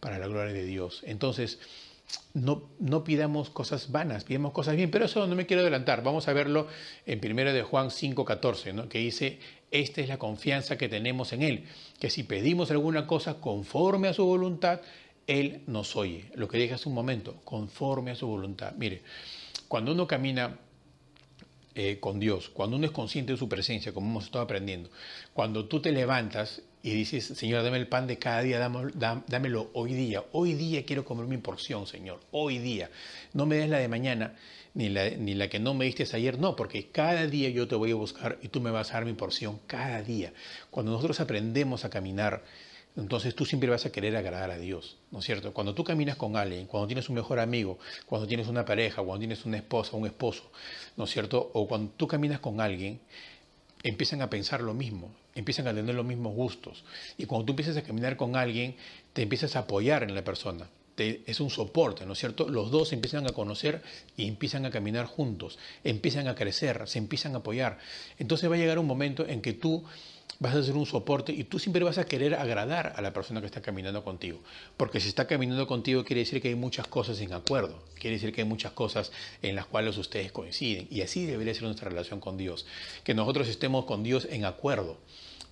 para 0.00 0.18
la 0.18 0.26
gloria 0.26 0.52
de 0.52 0.64
Dios. 0.64 1.02
Entonces, 1.04 1.58
no, 2.34 2.70
no, 2.78 3.02
pidamos 3.02 3.50
cosas 3.50 3.90
vanas, 3.90 4.24
pidamos 4.24 4.52
cosas 4.52 4.76
bien, 4.76 4.90
pero 4.90 5.06
eso 5.06 5.26
no 5.26 5.34
me 5.34 5.46
quiero 5.46 5.62
adelantar. 5.62 6.02
Vamos 6.02 6.28
a 6.28 6.32
verlo 6.32 6.68
en 7.06 7.18
1 7.18 7.52
de 7.52 7.62
Juan 7.62 7.90
5:14, 7.90 8.72
¿no? 8.72 8.88
que 8.88 8.98
dice, 8.98 9.40
esta 9.70 10.00
es 10.00 10.08
la 10.08 10.18
confianza 10.18 10.78
que 10.78 10.88
tenemos 10.88 11.32
en 11.32 11.42
Él, 11.42 11.64
que 11.98 12.10
si 12.10 12.22
pedimos 12.22 12.70
alguna 12.70 13.06
cosa 13.06 13.34
conforme 13.40 14.08
a 14.08 14.14
su 14.14 14.24
voluntad, 14.24 14.80
Él 15.26 15.62
nos 15.66 15.96
oye. 15.96 16.30
Lo 16.34 16.48
que 16.48 16.58
dije 16.58 16.74
hace 16.74 16.88
un 16.88 16.94
momento, 16.94 17.36
conforme 17.44 18.12
a 18.12 18.14
su 18.14 18.26
voluntad. 18.26 18.74
Mire, 18.76 19.02
cuando 19.68 19.92
uno 19.92 20.06
camina 20.06 20.58
eh, 21.82 21.98
con 21.98 22.20
Dios, 22.20 22.50
cuando 22.50 22.76
uno 22.76 22.84
es 22.84 22.92
consciente 22.92 23.32
de 23.32 23.38
su 23.38 23.48
presencia, 23.48 23.94
como 23.94 24.10
hemos 24.10 24.24
estado 24.26 24.44
aprendiendo, 24.44 24.90
cuando 25.32 25.64
tú 25.64 25.80
te 25.80 25.92
levantas 25.92 26.60
y 26.82 26.90
dices, 26.90 27.24
Señor, 27.24 27.62
dame 27.62 27.78
el 27.78 27.88
pan 27.88 28.06
de 28.06 28.18
cada 28.18 28.42
día, 28.42 28.58
dámelo, 28.58 29.70
hoy 29.72 29.94
día. 29.94 30.22
Hoy 30.32 30.52
día 30.52 30.84
quiero 30.84 31.06
comer 31.06 31.26
mi 31.26 31.38
porción, 31.38 31.86
Señor. 31.86 32.20
Hoy 32.32 32.58
día. 32.58 32.90
No 33.32 33.46
me 33.46 33.56
des 33.56 33.70
la 33.70 33.78
de 33.78 33.88
mañana, 33.88 34.36
ni 34.74 34.90
la, 34.90 35.08
ni 35.08 35.32
la 35.32 35.48
que 35.48 35.58
no 35.58 35.72
me 35.72 35.86
diste 35.86 36.04
ayer. 36.14 36.38
No, 36.38 36.54
porque 36.54 36.88
cada 36.90 37.26
día 37.26 37.48
yo 37.48 37.66
te 37.66 37.76
voy 37.76 37.92
a 37.92 37.94
buscar 37.94 38.38
y 38.42 38.48
tú 38.48 38.60
me 38.60 38.70
vas 38.70 38.90
a 38.90 38.94
dar 38.94 39.06
mi 39.06 39.14
porción 39.14 39.58
cada 39.66 40.02
día. 40.02 40.34
Cuando 40.70 40.92
nosotros 40.92 41.18
aprendemos 41.20 41.86
a 41.86 41.90
caminar, 41.90 42.44
entonces 42.96 43.34
tú 43.34 43.44
siempre 43.44 43.70
vas 43.70 43.86
a 43.86 43.92
querer 43.92 44.16
agradar 44.16 44.50
a 44.50 44.58
Dios, 44.58 44.96
¿no 45.10 45.20
es 45.20 45.24
cierto? 45.24 45.52
Cuando 45.52 45.74
tú 45.74 45.84
caminas 45.84 46.16
con 46.16 46.36
alguien, 46.36 46.66
cuando 46.66 46.88
tienes 46.88 47.08
un 47.08 47.14
mejor 47.14 47.38
amigo, 47.38 47.78
cuando 48.06 48.26
tienes 48.26 48.48
una 48.48 48.64
pareja, 48.64 49.02
cuando 49.02 49.20
tienes 49.20 49.44
una 49.44 49.58
esposa, 49.58 49.96
un 49.96 50.06
esposo, 50.06 50.50
¿no 50.96 51.04
es 51.04 51.10
cierto? 51.10 51.50
O 51.54 51.68
cuando 51.68 51.92
tú 51.96 52.08
caminas 52.08 52.40
con 52.40 52.60
alguien, 52.60 53.00
empiezan 53.82 54.22
a 54.22 54.30
pensar 54.30 54.60
lo 54.60 54.74
mismo, 54.74 55.14
empiezan 55.34 55.66
a 55.68 55.74
tener 55.74 55.94
los 55.94 56.04
mismos 56.04 56.34
gustos. 56.34 56.84
Y 57.16 57.26
cuando 57.26 57.46
tú 57.46 57.52
empiezas 57.52 57.76
a 57.76 57.82
caminar 57.82 58.16
con 58.16 58.36
alguien, 58.36 58.76
te 59.12 59.22
empiezas 59.22 59.56
a 59.56 59.60
apoyar 59.60 60.02
en 60.02 60.14
la 60.14 60.24
persona. 60.24 60.68
es 60.96 61.40
un 61.40 61.48
soporte, 61.48 62.04
¿no 62.04 62.12
es 62.12 62.18
cierto? 62.18 62.48
Los 62.48 62.70
dos 62.70 62.92
empiezan 62.92 63.26
a 63.26 63.32
conocer 63.32 63.82
y 64.18 64.28
empiezan 64.28 64.66
a 64.66 64.70
caminar 64.70 65.06
juntos, 65.06 65.58
empiezan 65.82 66.28
a 66.28 66.34
crecer, 66.34 66.82
se 66.86 66.98
empiezan 66.98 67.34
a 67.34 67.38
apoyar. 67.38 67.78
Entonces 68.18 68.50
va 68.50 68.56
a 68.56 68.58
llegar 68.58 68.78
un 68.78 68.86
momento 68.86 69.26
en 69.26 69.40
que 69.40 69.54
tú 69.54 69.84
vas 70.40 70.54
a 70.54 70.62
ser 70.62 70.74
un 70.74 70.86
soporte 70.86 71.32
y 71.32 71.44
tú 71.44 71.58
siempre 71.58 71.84
vas 71.84 71.98
a 71.98 72.06
querer 72.06 72.34
agradar 72.34 72.94
a 72.96 73.02
la 73.02 73.12
persona 73.12 73.40
que 73.40 73.46
está 73.46 73.60
caminando 73.60 74.02
contigo. 74.02 74.40
Porque 74.76 74.98
si 74.98 75.08
está 75.08 75.26
caminando 75.26 75.66
contigo 75.66 76.02
quiere 76.04 76.20
decir 76.20 76.40
que 76.40 76.48
hay 76.48 76.54
muchas 76.54 76.86
cosas 76.86 77.20
en 77.20 77.32
acuerdo, 77.34 77.82
quiere 77.94 78.16
decir 78.16 78.32
que 78.32 78.40
hay 78.40 78.48
muchas 78.48 78.72
cosas 78.72 79.12
en 79.42 79.54
las 79.54 79.66
cuales 79.66 79.98
ustedes 79.98 80.32
coinciden. 80.32 80.88
Y 80.90 81.02
así 81.02 81.26
debería 81.26 81.52
ser 81.52 81.64
nuestra 81.64 81.90
relación 81.90 82.20
con 82.20 82.38
Dios. 82.38 82.66
Que 83.04 83.14
nosotros 83.14 83.48
estemos 83.48 83.84
con 83.84 84.02
Dios 84.02 84.26
en 84.30 84.46
acuerdo. 84.46 84.96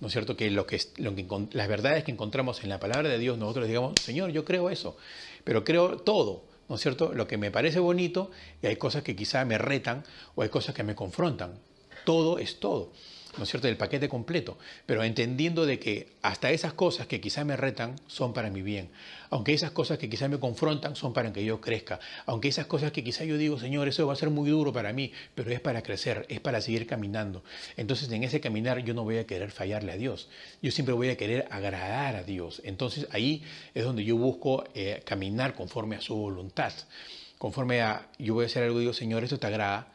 ¿No 0.01 0.07
es 0.07 0.13
cierto? 0.13 0.35
Que, 0.35 0.49
lo 0.49 0.65
que, 0.65 0.81
lo 0.97 1.13
que 1.13 1.25
las 1.51 1.67
verdades 1.67 2.03
que 2.03 2.11
encontramos 2.11 2.63
en 2.63 2.69
la 2.69 2.79
palabra 2.79 3.09
de 3.09 3.19
Dios, 3.19 3.37
nosotros 3.37 3.67
digamos, 3.67 3.93
Señor, 4.01 4.31
yo 4.31 4.43
creo 4.43 4.69
eso, 4.69 4.97
pero 5.43 5.63
creo 5.65 5.97
todo, 5.97 6.45
¿no 6.69 6.77
es 6.77 6.81
cierto? 6.81 7.13
Lo 7.13 7.27
que 7.27 7.37
me 7.37 7.51
parece 7.51 7.79
bonito 7.79 8.31
y 8.63 8.67
hay 8.67 8.77
cosas 8.77 9.03
que 9.03 9.15
quizá 9.15 9.43
me 9.43 9.57
retan 9.57 10.03
o 10.35 10.41
hay 10.41 10.49
cosas 10.49 10.73
que 10.73 10.83
me 10.83 10.95
confrontan. 10.95 11.59
Todo 12.05 12.39
es 12.39 12.59
todo. 12.61 12.93
¿No 13.37 13.43
es 13.43 13.49
cierto?, 13.49 13.67
del 13.67 13.77
paquete 13.77 14.09
completo, 14.09 14.57
pero 14.85 15.03
entendiendo 15.03 15.65
de 15.65 15.79
que 15.79 16.07
hasta 16.21 16.51
esas 16.51 16.73
cosas 16.73 17.07
que 17.07 17.21
quizá 17.21 17.43
me 17.43 17.55
retan 17.55 17.95
son 18.07 18.33
para 18.33 18.49
mi 18.49 18.61
bien, 18.61 18.89
aunque 19.29 19.53
esas 19.53 19.71
cosas 19.71 19.97
que 19.97 20.09
quizá 20.09 20.27
me 20.27 20.39
confrontan 20.39 20.95
son 20.95 21.13
para 21.13 21.31
que 21.31 21.45
yo 21.45 21.61
crezca, 21.61 21.99
aunque 22.25 22.47
esas 22.47 22.65
cosas 22.65 22.91
que 22.91 23.03
quizá 23.03 23.23
yo 23.23 23.37
digo, 23.37 23.59
Señor, 23.59 23.87
eso 23.87 24.07
va 24.07 24.13
a 24.13 24.15
ser 24.15 24.29
muy 24.29 24.49
duro 24.49 24.73
para 24.73 24.93
mí, 24.93 25.11
pero 25.35 25.51
es 25.51 25.59
para 25.59 25.83
crecer, 25.83 26.25
es 26.29 26.39
para 26.39 26.61
seguir 26.61 26.87
caminando. 26.87 27.43
Entonces 27.77 28.11
en 28.11 28.23
ese 28.23 28.41
caminar 28.41 28.79
yo 28.79 28.93
no 28.93 29.03
voy 29.03 29.17
a 29.17 29.27
querer 29.27 29.51
fallarle 29.51 29.91
a 29.91 29.97
Dios, 29.97 30.29
yo 30.61 30.71
siempre 30.71 30.93
voy 30.93 31.09
a 31.09 31.17
querer 31.17 31.47
agradar 31.51 32.15
a 32.15 32.23
Dios. 32.23 32.61
Entonces 32.65 33.07
ahí 33.11 33.43
es 33.73 33.83
donde 33.83 34.03
yo 34.03 34.17
busco 34.17 34.63
eh, 34.73 35.01
caminar 35.05 35.53
conforme 35.53 35.95
a 35.95 36.01
su 36.01 36.15
voluntad, 36.15 36.73
conforme 37.37 37.81
a, 37.81 38.09
yo 38.17 38.33
voy 38.33 38.43
a 38.43 38.47
hacer 38.47 38.63
algo, 38.63 38.79
digo, 38.79 38.93
Señor, 38.93 39.23
esto 39.23 39.39
te 39.39 39.47
agrada, 39.47 39.87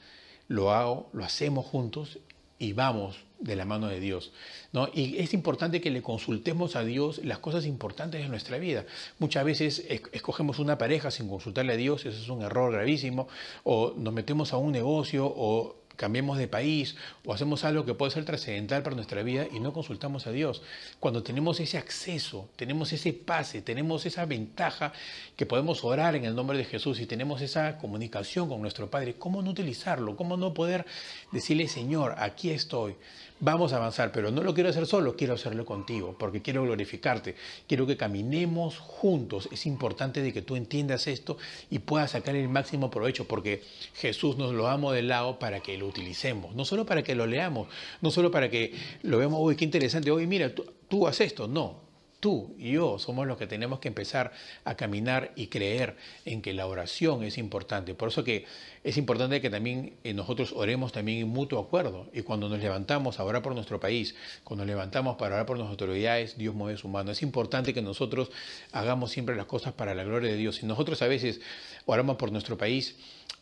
lo 0.48 0.72
hago, 0.72 1.10
lo 1.12 1.24
hacemos 1.24 1.66
juntos 1.66 2.18
y 2.58 2.72
vamos 2.72 3.16
de 3.38 3.56
la 3.56 3.64
mano 3.64 3.88
de 3.88 4.00
Dios. 4.00 4.32
¿no? 4.72 4.88
Y 4.92 5.18
es 5.18 5.34
importante 5.34 5.80
que 5.80 5.90
le 5.90 6.02
consultemos 6.02 6.76
a 6.76 6.84
Dios 6.84 7.20
las 7.24 7.38
cosas 7.38 7.66
importantes 7.66 8.22
de 8.22 8.28
nuestra 8.28 8.58
vida. 8.58 8.86
Muchas 9.18 9.44
veces 9.44 9.84
escogemos 10.12 10.58
una 10.58 10.78
pareja 10.78 11.10
sin 11.10 11.28
consultarle 11.28 11.74
a 11.74 11.76
Dios, 11.76 12.06
eso 12.06 12.20
es 12.20 12.28
un 12.28 12.42
error 12.42 12.72
gravísimo, 12.72 13.28
o 13.64 13.92
nos 13.96 14.14
metemos 14.14 14.52
a 14.52 14.56
un 14.56 14.72
negocio 14.72 15.26
o 15.26 15.76
cambiemos 15.96 16.38
de 16.38 16.48
país 16.48 16.96
o 17.24 17.32
hacemos 17.32 17.64
algo 17.64 17.84
que 17.84 17.94
puede 17.94 18.12
ser 18.12 18.24
trascendental 18.24 18.82
para 18.82 18.96
nuestra 18.96 19.22
vida 19.22 19.46
y 19.52 19.60
no 19.60 19.72
consultamos 19.72 20.26
a 20.26 20.32
Dios. 20.32 20.62
Cuando 21.00 21.22
tenemos 21.22 21.60
ese 21.60 21.78
acceso, 21.78 22.48
tenemos 22.56 22.92
ese 22.92 23.12
pase, 23.12 23.62
tenemos 23.62 24.06
esa 24.06 24.24
ventaja 24.26 24.92
que 25.36 25.46
podemos 25.46 25.84
orar 25.84 26.16
en 26.16 26.24
el 26.24 26.34
nombre 26.34 26.58
de 26.58 26.64
Jesús 26.64 27.00
y 27.00 27.06
tenemos 27.06 27.40
esa 27.40 27.78
comunicación 27.78 28.48
con 28.48 28.60
nuestro 28.60 28.90
Padre, 28.90 29.14
¿cómo 29.14 29.42
no 29.42 29.50
utilizarlo? 29.50 30.16
¿Cómo 30.16 30.36
no 30.36 30.54
poder 30.54 30.84
decirle, 31.32 31.68
Señor, 31.68 32.14
aquí 32.18 32.50
estoy? 32.50 32.96
Vamos 33.40 33.72
a 33.72 33.76
avanzar, 33.76 34.12
pero 34.12 34.30
no 34.30 34.42
lo 34.42 34.54
quiero 34.54 34.70
hacer 34.70 34.86
solo, 34.86 35.16
quiero 35.16 35.34
hacerlo 35.34 35.66
contigo, 35.66 36.14
porque 36.18 36.40
quiero 36.40 36.62
glorificarte, 36.62 37.34
quiero 37.66 37.84
que 37.84 37.96
caminemos 37.96 38.78
juntos. 38.78 39.48
Es 39.50 39.66
importante 39.66 40.22
de 40.22 40.32
que 40.32 40.40
tú 40.40 40.54
entiendas 40.54 41.08
esto 41.08 41.36
y 41.68 41.80
puedas 41.80 42.12
sacar 42.12 42.36
el 42.36 42.48
máximo 42.48 42.90
provecho, 42.90 43.26
porque 43.26 43.62
Jesús 43.94 44.38
nos 44.38 44.54
lo 44.54 44.68
ha 44.68 44.76
modelado 44.76 45.40
para 45.40 45.60
que 45.60 45.76
lo 45.76 45.86
utilicemos, 45.88 46.54
no 46.54 46.64
solo 46.64 46.86
para 46.86 47.02
que 47.02 47.16
lo 47.16 47.26
leamos, 47.26 47.68
no 48.00 48.10
solo 48.10 48.30
para 48.30 48.48
que 48.48 48.72
lo 49.02 49.18
veamos, 49.18 49.40
uy, 49.42 49.56
qué 49.56 49.64
interesante, 49.64 50.12
hoy 50.12 50.26
mira, 50.28 50.54
tú, 50.54 50.64
tú 50.88 51.08
haces 51.08 51.26
esto, 51.26 51.48
no, 51.48 51.83
tú 52.24 52.54
y 52.56 52.72
yo 52.72 52.98
somos 52.98 53.26
los 53.26 53.36
que 53.36 53.46
tenemos 53.46 53.80
que 53.80 53.88
empezar 53.88 54.32
a 54.64 54.76
caminar 54.76 55.32
y 55.36 55.48
creer 55.48 55.94
en 56.24 56.40
que 56.40 56.54
la 56.54 56.66
oración 56.66 57.22
es 57.22 57.36
importante. 57.36 57.92
Por 57.92 58.08
eso 58.08 58.24
que 58.24 58.46
es 58.82 58.96
importante 58.96 59.42
que 59.42 59.50
también 59.50 59.92
eh, 60.04 60.14
nosotros 60.14 60.54
oremos 60.56 60.90
también 60.90 61.18
en 61.18 61.28
mutuo 61.28 61.60
acuerdo. 61.60 62.08
Y 62.14 62.22
cuando 62.22 62.48
nos 62.48 62.60
levantamos 62.60 63.20
a 63.20 63.24
orar 63.24 63.42
por 63.42 63.54
nuestro 63.54 63.78
país, 63.78 64.14
cuando 64.42 64.64
nos 64.64 64.70
levantamos 64.70 65.16
para 65.16 65.34
orar 65.34 65.44
por 65.44 65.58
nuestras 65.58 65.72
autoridades, 65.72 66.38
Dios 66.38 66.54
mueve 66.54 66.78
su 66.78 66.88
mano. 66.88 67.10
Es 67.10 67.20
importante 67.20 67.74
que 67.74 67.82
nosotros 67.82 68.30
hagamos 68.72 69.10
siempre 69.10 69.36
las 69.36 69.44
cosas 69.44 69.74
para 69.74 69.94
la 69.94 70.04
gloria 70.04 70.30
de 70.30 70.38
Dios. 70.38 70.56
Si 70.56 70.64
nosotros 70.64 71.02
a 71.02 71.08
veces 71.08 71.42
oramos 71.84 72.16
por 72.16 72.32
nuestro 72.32 72.56
país, 72.56 72.96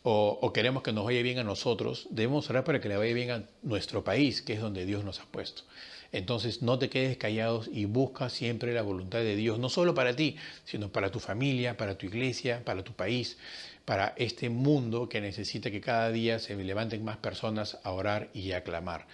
o, 0.05 0.51
queremos 0.53 0.83
que 0.83 0.91
nos 0.91 1.05
vaya 1.05 1.21
bien 1.21 1.39
a 1.39 1.45
nosotros, 1.45 2.07
debemos 2.09 2.49
orar 2.49 2.65
para 2.65 2.81
que 2.81 2.89
le 2.89 2.97
vaya 2.97 3.13
bien 3.13 3.31
a 3.31 3.43
nuestro 3.61 4.03
país, 4.03 4.41
que 4.41 4.55
es 4.55 4.59
donde 4.59 4.85
Dios 4.85 5.05
nos 5.05 5.21
ha 5.21 5.23
puesto. 5.23 5.63
Entonces 6.13 6.61
no 6.61 6.77
te 6.79 6.89
quedes 6.89 7.17
callados 7.17 7.69
y 7.73 7.85
busca 7.85 8.29
siempre 8.29 8.71
la 8.71 8.83
voluntad 8.83 9.19
de 9.19 9.35
Dios, 9.35 9.57
no 9.57 9.67
solo 9.67 9.95
para 9.95 10.15
ti, 10.15 10.37
sino 10.63 10.89
para 10.89 11.11
tu 11.11 11.19
familia, 11.19 11.75
para 11.75 11.97
tu 11.97 12.05
iglesia, 12.05 12.63
para 12.63 12.83
tu 12.83 12.93
país, 12.93 13.37
para 13.83 14.13
este 14.15 14.49
mundo 14.49 15.09
que 15.09 15.21
necesita 15.21 15.71
que 15.71 15.81
cada 15.81 16.11
día 16.11 16.37
se 16.37 16.55
levanten 16.55 17.03
más 17.03 17.17
personas 17.17 17.79
a 17.83 17.91
orar 17.91 18.29
y 18.33 18.51
a 18.51 18.63
clamar. 18.63 19.07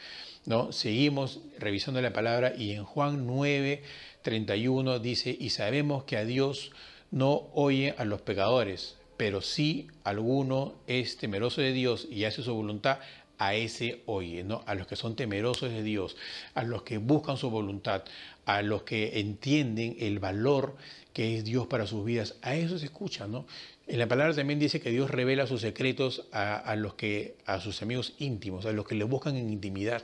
¿no? 0.46 0.74
Seguimos 0.74 1.40
revisando 1.58 2.02
la 2.02 2.12
palabra 2.12 2.54
y 2.56 2.74
en 2.74 2.84
Juan 2.84 3.26
9, 3.26 3.82
31 4.22 5.00
dice, 5.00 5.36
y 5.40 5.52
sabemos 5.52 6.04
que 6.04 6.18
a 6.18 6.26
Dios 6.26 6.72
no 7.12 7.48
oye 7.54 7.96
a 7.98 8.04
los 8.04 8.22
pecadores, 8.22 8.98
pero 9.16 9.42
si 9.42 9.88
alguno 10.04 10.76
es 10.88 11.18
temeroso 11.18 11.62
de 11.62 11.74
Dios 11.74 12.08
y 12.10 12.26
hace 12.26 12.42
su 12.42 12.54
voluntad, 12.54 13.00
a 13.40 13.56
ese 13.56 14.04
oye, 14.06 14.44
¿no? 14.44 14.64
A 14.68 14.76
los 14.76 14.86
que 14.86 14.96
son 14.96 15.16
temerosos 15.16 15.72
de 15.72 15.82
Dios, 15.82 16.16
a 16.54 16.64
los 16.64 16.84
que 16.84 16.98
buscan 16.98 17.38
su 17.38 17.50
voluntad, 17.50 18.04
a 18.46 18.62
los 18.62 18.84
que 18.84 19.20
entienden 19.20 19.96
el 20.00 20.20
valor 20.20 20.76
que 21.14 21.38
es 21.38 21.46
Dios 21.46 21.66
para 21.66 21.88
sus 21.88 22.06
vidas, 22.06 22.36
a 22.42 22.56
eso 22.56 22.78
se 22.78 22.86
escucha, 22.86 23.28
¿no? 23.28 23.46
En 23.88 23.98
la 23.98 24.08
palabra 24.08 24.36
también 24.36 24.60
dice 24.60 24.80
que 24.80 24.92
Dios 24.92 25.10
revela 25.10 25.48
sus 25.48 25.62
secretos 25.62 26.28
a, 26.32 26.56
a, 26.56 26.76
los 26.76 26.94
que, 26.94 27.36
a 27.46 27.60
sus 27.60 27.82
amigos 27.82 28.14
íntimos, 28.20 28.66
a 28.66 28.74
los 28.74 28.86
que 28.86 28.96
le 28.96 29.06
buscan 29.06 29.36
en 29.36 29.50
intimidad, 29.50 30.04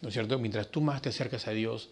¿no 0.00 0.08
es 0.08 0.14
cierto? 0.14 0.38
Mientras 0.38 0.68
tú 0.68 0.80
más 0.80 1.02
te 1.02 1.10
acercas 1.10 1.46
a 1.46 1.52
Dios, 1.52 1.90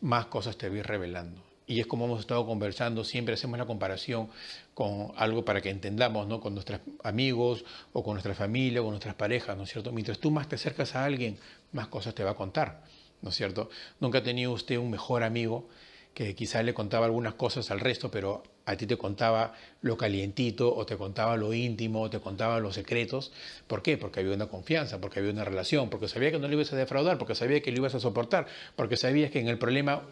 más 0.00 0.26
cosas 0.26 0.56
te 0.56 0.68
voy 0.68 0.82
revelando 0.82 1.51
y 1.66 1.80
es 1.80 1.86
como 1.86 2.06
hemos 2.06 2.20
estado 2.20 2.44
conversando, 2.46 3.04
siempre 3.04 3.34
hacemos 3.34 3.58
la 3.58 3.66
comparación 3.66 4.28
con 4.74 5.12
algo 5.16 5.44
para 5.44 5.60
que 5.60 5.70
entendamos, 5.70 6.26
¿no? 6.26 6.40
Con 6.40 6.54
nuestros 6.54 6.80
amigos 7.02 7.64
o 7.92 8.02
con 8.02 8.14
nuestra 8.14 8.34
familia 8.34 8.80
o 8.80 8.84
con 8.84 8.92
nuestras 8.92 9.14
parejas, 9.14 9.56
¿no 9.56 9.64
es 9.64 9.70
cierto? 9.70 9.92
Mientras 9.92 10.18
tú 10.18 10.30
más 10.30 10.48
te 10.48 10.56
acercas 10.56 10.94
a 10.94 11.04
alguien, 11.04 11.38
más 11.72 11.88
cosas 11.88 12.14
te 12.14 12.24
va 12.24 12.32
a 12.32 12.36
contar, 12.36 12.82
¿no 13.20 13.30
es 13.30 13.36
cierto? 13.36 13.70
Nunca 14.00 14.18
ha 14.18 14.22
tenido 14.22 14.52
usted 14.52 14.76
un 14.76 14.90
mejor 14.90 15.22
amigo 15.22 15.68
que 16.14 16.34
quizás 16.34 16.64
le 16.64 16.74
contaba 16.74 17.06
algunas 17.06 17.34
cosas 17.34 17.70
al 17.70 17.80
resto, 17.80 18.10
pero 18.10 18.42
a 18.66 18.76
ti 18.76 18.86
te 18.86 18.96
contaba 18.96 19.54
lo 19.80 19.96
calientito 19.96 20.74
o 20.74 20.86
te 20.86 20.96
contaba 20.96 21.36
lo 21.36 21.52
íntimo 21.52 22.02
o 22.02 22.10
te 22.10 22.20
contaba 22.20 22.60
los 22.60 22.74
secretos. 22.74 23.32
¿Por 23.66 23.82
qué? 23.82 23.96
Porque 23.96 24.20
había 24.20 24.34
una 24.34 24.46
confianza, 24.46 25.00
porque 25.00 25.20
había 25.20 25.32
una 25.32 25.44
relación, 25.44 25.90
porque 25.90 26.08
sabía 26.08 26.30
que 26.30 26.38
no 26.38 26.48
le 26.48 26.54
ibas 26.54 26.72
a 26.72 26.76
defraudar, 26.76 27.18
porque 27.18 27.34
sabía 27.34 27.60
que 27.60 27.70
lo 27.72 27.78
ibas 27.78 27.94
a 27.94 28.00
soportar, 28.00 28.46
porque 28.76 28.96
sabías 28.96 29.30
que 29.30 29.40
en 29.40 29.48
el 29.48 29.58
problema 29.58 30.02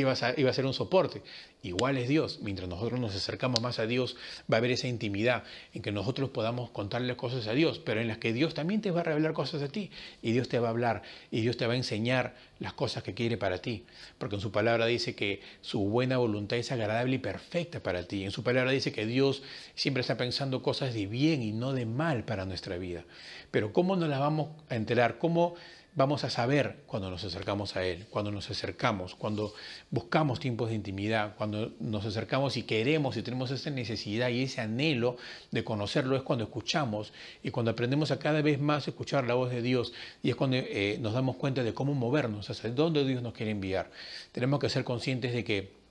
iba 0.00 0.12
a, 0.12 0.52
ser 0.52 0.66
un 0.66 0.74
soporte. 0.74 1.22
Igual 1.62 1.96
es 1.98 2.08
Dios. 2.08 2.40
Mientras 2.42 2.68
nosotros 2.68 2.98
nos 2.98 3.14
acercamos 3.14 3.60
más 3.60 3.78
a 3.78 3.86
Dios, 3.86 4.16
va 4.50 4.56
a 4.56 4.58
haber 4.58 4.72
esa 4.72 4.88
intimidad 4.88 5.44
en 5.74 5.82
que 5.82 5.92
nosotros 5.92 6.30
podamos 6.30 6.70
contarle 6.70 7.16
cosas 7.16 7.46
a 7.46 7.52
Dios, 7.52 7.78
pero 7.78 8.00
en 8.00 8.08
las 8.08 8.18
que 8.18 8.32
Dios 8.32 8.54
también 8.54 8.80
te 8.80 8.90
va 8.90 9.00
a 9.00 9.04
revelar 9.04 9.32
cosas 9.32 9.62
a 9.62 9.68
ti. 9.68 9.90
Y 10.22 10.32
Dios 10.32 10.48
te 10.48 10.58
va 10.58 10.68
a 10.68 10.70
hablar 10.70 11.02
y 11.30 11.42
Dios 11.42 11.56
te 11.56 11.66
va 11.66 11.74
a 11.74 11.76
enseñar 11.76 12.34
las 12.58 12.72
cosas 12.72 13.02
que 13.02 13.14
quiere 13.14 13.36
para 13.36 13.58
ti. 13.58 13.84
Porque 14.18 14.36
en 14.36 14.40
su 14.40 14.50
palabra 14.50 14.86
dice 14.86 15.14
que 15.14 15.40
su 15.60 15.80
buena 15.80 16.18
voluntad 16.18 16.58
es 16.58 16.72
agradable 16.72 17.16
y 17.16 17.18
perfecta 17.18 17.82
para 17.82 18.04
ti. 18.04 18.24
En 18.24 18.30
su 18.30 18.42
palabra 18.42 18.70
dice 18.70 18.92
que 18.92 19.06
Dios 19.06 19.42
siempre 19.74 20.00
está 20.00 20.16
pensando 20.16 20.62
cosas 20.62 20.94
de 20.94 21.06
bien 21.06 21.42
y 21.42 21.52
no 21.52 21.72
de 21.72 21.86
mal 21.86 22.24
para 22.24 22.44
nuestra 22.44 22.78
vida. 22.78 23.04
Pero 23.50 23.72
¿cómo 23.72 23.96
nos 23.96 24.08
las 24.08 24.20
vamos 24.20 24.50
a 24.68 24.76
enterar? 24.76 25.18
¿Cómo 25.18 25.54
vamos 25.94 26.24
a 26.24 26.30
saber 26.30 26.78
cuando 26.86 27.10
nos 27.10 27.22
acercamos 27.24 27.76
a 27.76 27.84
Él, 27.84 28.06
cuando 28.08 28.30
nos 28.30 28.50
acercamos, 28.50 29.14
cuando 29.14 29.54
buscamos 29.90 30.40
tiempos 30.40 30.70
de 30.70 30.76
intimidad, 30.76 31.34
cuando 31.36 31.72
nos 31.80 32.04
acercamos 32.06 32.56
y 32.56 32.62
queremos 32.62 33.16
y 33.16 33.22
tenemos 33.22 33.50
esa 33.50 33.70
necesidad 33.70 34.30
y 34.30 34.42
ese 34.44 34.60
anhelo 34.62 35.16
de 35.50 35.64
conocerlo, 35.64 36.16
es 36.16 36.22
cuando 36.22 36.44
escuchamos 36.44 37.12
y 37.42 37.50
cuando 37.50 37.70
aprendemos 37.70 38.10
a 38.10 38.18
cada 38.18 38.40
vez 38.40 38.58
más 38.58 38.88
escuchar 38.88 39.26
la 39.26 39.34
voz 39.34 39.50
de 39.50 39.60
Dios 39.60 39.92
y 40.22 40.30
es 40.30 40.36
cuando 40.36 40.56
eh, 40.56 40.98
nos 41.00 41.12
damos 41.12 41.36
cuenta 41.36 41.62
de 41.62 41.74
cómo 41.74 41.94
movernos, 41.94 42.48
hacia 42.48 42.70
dónde 42.70 43.04
Dios 43.04 43.22
nos 43.22 43.34
quiere 43.34 43.52
enviar. 43.52 43.90
Tenemos 44.32 44.60
que 44.60 44.70
ser 44.70 44.84
conscientes 44.84 45.32
de 45.34 45.44
que 45.44 45.82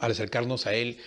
al 0.00 0.12
acercarnos 0.12 0.66
a 0.66 0.74
Él, 0.74 0.98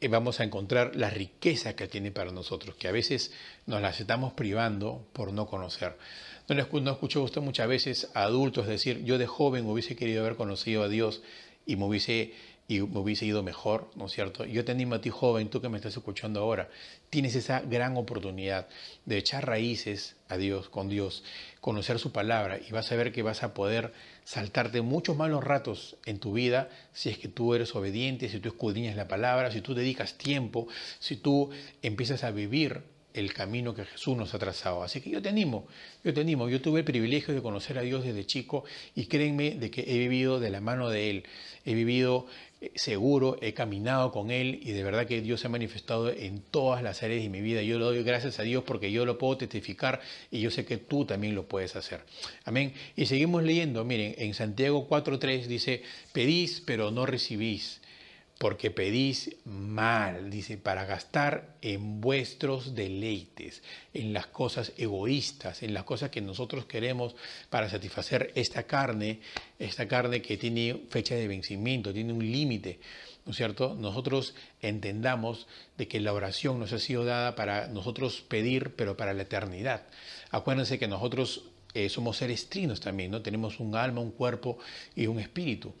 eh, 0.00 0.08
vamos 0.08 0.40
a 0.40 0.44
encontrar 0.44 0.94
la 0.94 1.08
riqueza 1.08 1.74
que 1.74 1.88
tiene 1.88 2.10
para 2.10 2.30
nosotros, 2.30 2.76
que 2.76 2.88
a 2.88 2.92
veces 2.92 3.32
nos 3.64 3.80
las 3.80 3.98
estamos 3.98 4.34
privando 4.34 5.06
por 5.14 5.32
no 5.32 5.46
conocer. 5.46 5.96
¿No, 6.48 6.92
escuchó 6.92 7.22
usted 7.24 7.40
muchas 7.40 7.66
veces 7.66 8.08
a 8.14 8.22
adultos 8.22 8.68
decir, 8.68 9.02
yo 9.02 9.18
de 9.18 9.26
joven 9.26 9.66
hubiese 9.66 9.96
querido 9.96 10.20
haber 10.20 10.36
conocido 10.36 10.84
a 10.84 10.88
Dios 10.88 11.22
y 11.66 11.74
me 11.74 11.86
hubiese, 11.86 12.34
y 12.68 12.78
me 12.82 13.00
hubiese 13.00 13.26
ido 13.26 13.42
mejor, 13.42 13.90
¿no 13.96 14.06
es 14.06 14.12
cierto? 14.12 14.44
Yo 14.44 14.64
te 14.64 14.70
animo 14.70 14.94
a 14.94 15.00
ti 15.00 15.10
joven, 15.10 15.48
tú 15.48 15.60
que 15.60 15.68
me 15.68 15.76
estás 15.76 15.96
escuchando 15.96 16.38
ahora, 16.38 16.68
tienes 17.10 17.34
esa 17.34 17.62
gran 17.62 17.96
oportunidad 17.96 18.68
de 19.06 19.16
echar 19.16 19.44
raíces 19.44 20.14
a 20.28 20.36
Dios, 20.36 20.68
con 20.68 20.88
Dios, 20.88 21.24
conocer 21.60 21.98
su 21.98 22.12
palabra 22.12 22.60
y 22.64 22.70
vas 22.70 22.92
a 22.92 22.96
ver 22.96 23.10
que 23.10 23.22
vas 23.22 23.42
a 23.42 23.52
poder 23.52 23.92
saltarte 24.22 24.82
muchos 24.82 25.16
malos 25.16 25.42
ratos 25.42 25.96
en 26.04 26.20
tu 26.20 26.32
vida 26.32 26.68
si 26.92 27.08
es 27.08 27.18
que 27.18 27.26
tú 27.26 27.54
eres 27.54 27.74
obediente, 27.74 28.28
si 28.28 28.38
tú 28.38 28.50
escudriñas 28.50 28.94
la 28.94 29.08
palabra, 29.08 29.50
si 29.50 29.62
tú 29.62 29.74
dedicas 29.74 30.16
tiempo, 30.16 30.68
si 31.00 31.16
tú 31.16 31.50
empiezas 31.82 32.22
a 32.22 32.30
vivir 32.30 32.84
el 33.16 33.32
camino 33.32 33.74
que 33.74 33.84
Jesús 33.84 34.16
nos 34.16 34.34
ha 34.34 34.38
trazado. 34.38 34.82
Así 34.82 35.00
que 35.00 35.10
yo 35.10 35.22
te 35.22 35.28
animo, 35.28 35.66
yo 36.04 36.12
te 36.12 36.20
animo. 36.20 36.48
Yo 36.48 36.60
tuve 36.60 36.80
el 36.80 36.84
privilegio 36.84 37.34
de 37.34 37.42
conocer 37.42 37.78
a 37.78 37.82
Dios 37.82 38.04
desde 38.04 38.26
chico 38.26 38.64
y 38.94 39.06
créenme 39.06 39.52
de 39.52 39.70
que 39.70 39.84
he 39.86 39.98
vivido 39.98 40.38
de 40.38 40.50
la 40.50 40.60
mano 40.60 40.90
de 40.90 41.10
Él. 41.10 41.24
He 41.64 41.74
vivido 41.74 42.26
eh, 42.60 42.72
seguro, 42.74 43.38
he 43.40 43.54
caminado 43.54 44.12
con 44.12 44.30
Él 44.30 44.60
y 44.62 44.72
de 44.72 44.82
verdad 44.84 45.06
que 45.06 45.20
Dios 45.20 45.40
se 45.40 45.46
ha 45.46 45.50
manifestado 45.50 46.10
en 46.10 46.40
todas 46.40 46.82
las 46.82 47.02
áreas 47.02 47.22
de 47.22 47.28
mi 47.28 47.40
vida. 47.40 47.62
Yo 47.62 47.78
le 47.78 47.84
doy 47.84 48.02
gracias 48.02 48.38
a 48.38 48.42
Dios 48.42 48.64
porque 48.64 48.92
yo 48.92 49.06
lo 49.06 49.18
puedo 49.18 49.36
testificar 49.38 50.00
y 50.30 50.40
yo 50.40 50.50
sé 50.50 50.64
que 50.64 50.76
tú 50.76 51.04
también 51.04 51.34
lo 51.34 51.48
puedes 51.48 51.74
hacer. 51.76 52.02
Amén. 52.44 52.74
Y 52.96 53.06
seguimos 53.06 53.42
leyendo. 53.42 53.84
Miren, 53.84 54.14
en 54.18 54.34
Santiago 54.34 54.86
4.3 54.88 55.46
dice, 55.46 55.82
pedís 56.12 56.62
pero 56.64 56.90
no 56.90 57.06
recibís 57.06 57.80
porque 58.38 58.70
pedís 58.70 59.34
mal, 59.46 60.28
dice, 60.30 60.58
para 60.58 60.84
gastar 60.84 61.56
en 61.62 62.02
vuestros 62.02 62.74
deleites, 62.74 63.62
en 63.94 64.12
las 64.12 64.26
cosas 64.26 64.72
egoístas, 64.76 65.62
en 65.62 65.72
las 65.72 65.84
cosas 65.84 66.10
que 66.10 66.20
nosotros 66.20 66.66
queremos 66.66 67.16
para 67.48 67.70
satisfacer 67.70 68.32
esta 68.34 68.64
carne, 68.64 69.20
esta 69.58 69.88
carne 69.88 70.20
que 70.20 70.36
tiene 70.36 70.82
fecha 70.90 71.14
de 71.14 71.28
vencimiento, 71.28 71.94
tiene 71.94 72.12
un 72.12 72.30
límite, 72.30 72.78
¿no 73.24 73.30
es 73.30 73.38
cierto? 73.38 73.74
Nosotros 73.74 74.34
entendamos 74.60 75.46
de 75.78 75.88
que 75.88 76.00
la 76.00 76.12
oración 76.12 76.58
nos 76.58 76.74
ha 76.74 76.78
sido 76.78 77.06
dada 77.06 77.36
para 77.36 77.68
nosotros 77.68 78.22
pedir, 78.28 78.76
pero 78.76 78.98
para 78.98 79.14
la 79.14 79.22
eternidad. 79.22 79.86
Acuérdense 80.30 80.78
que 80.78 80.88
nosotros 80.88 81.44
eh, 81.72 81.88
somos 81.88 82.18
seres 82.18 82.50
trinos 82.50 82.80
también, 82.80 83.10
¿no? 83.10 83.22
Tenemos 83.22 83.60
un 83.60 83.74
alma, 83.76 84.02
un 84.02 84.10
cuerpo 84.10 84.58
y 84.94 85.06
un 85.06 85.20
espíritu. 85.20 85.72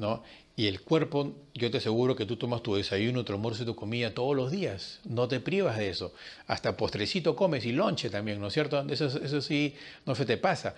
¿no? 0.00 0.22
Y 0.60 0.66
el 0.66 0.82
cuerpo, 0.82 1.32
yo 1.54 1.70
te 1.70 1.78
aseguro 1.78 2.14
que 2.16 2.26
tú 2.26 2.36
tomas 2.36 2.62
tu 2.62 2.74
desayuno, 2.74 3.24
tu 3.24 3.32
almuerzo 3.32 3.62
y 3.62 3.64
tu 3.64 3.74
comida 3.74 4.12
todos 4.12 4.36
los 4.36 4.50
días. 4.50 5.00
No 5.04 5.26
te 5.26 5.40
privas 5.40 5.78
de 5.78 5.88
eso. 5.88 6.12
Hasta 6.46 6.76
postrecito 6.76 7.34
comes 7.34 7.64
y 7.64 7.72
lonche 7.72 8.10
también, 8.10 8.38
¿no 8.38 8.48
es 8.48 8.52
cierto? 8.52 8.84
Eso, 8.90 9.06
eso 9.06 9.40
sí, 9.40 9.74
no 10.04 10.14
se 10.14 10.26
te 10.26 10.36
pasa. 10.36 10.74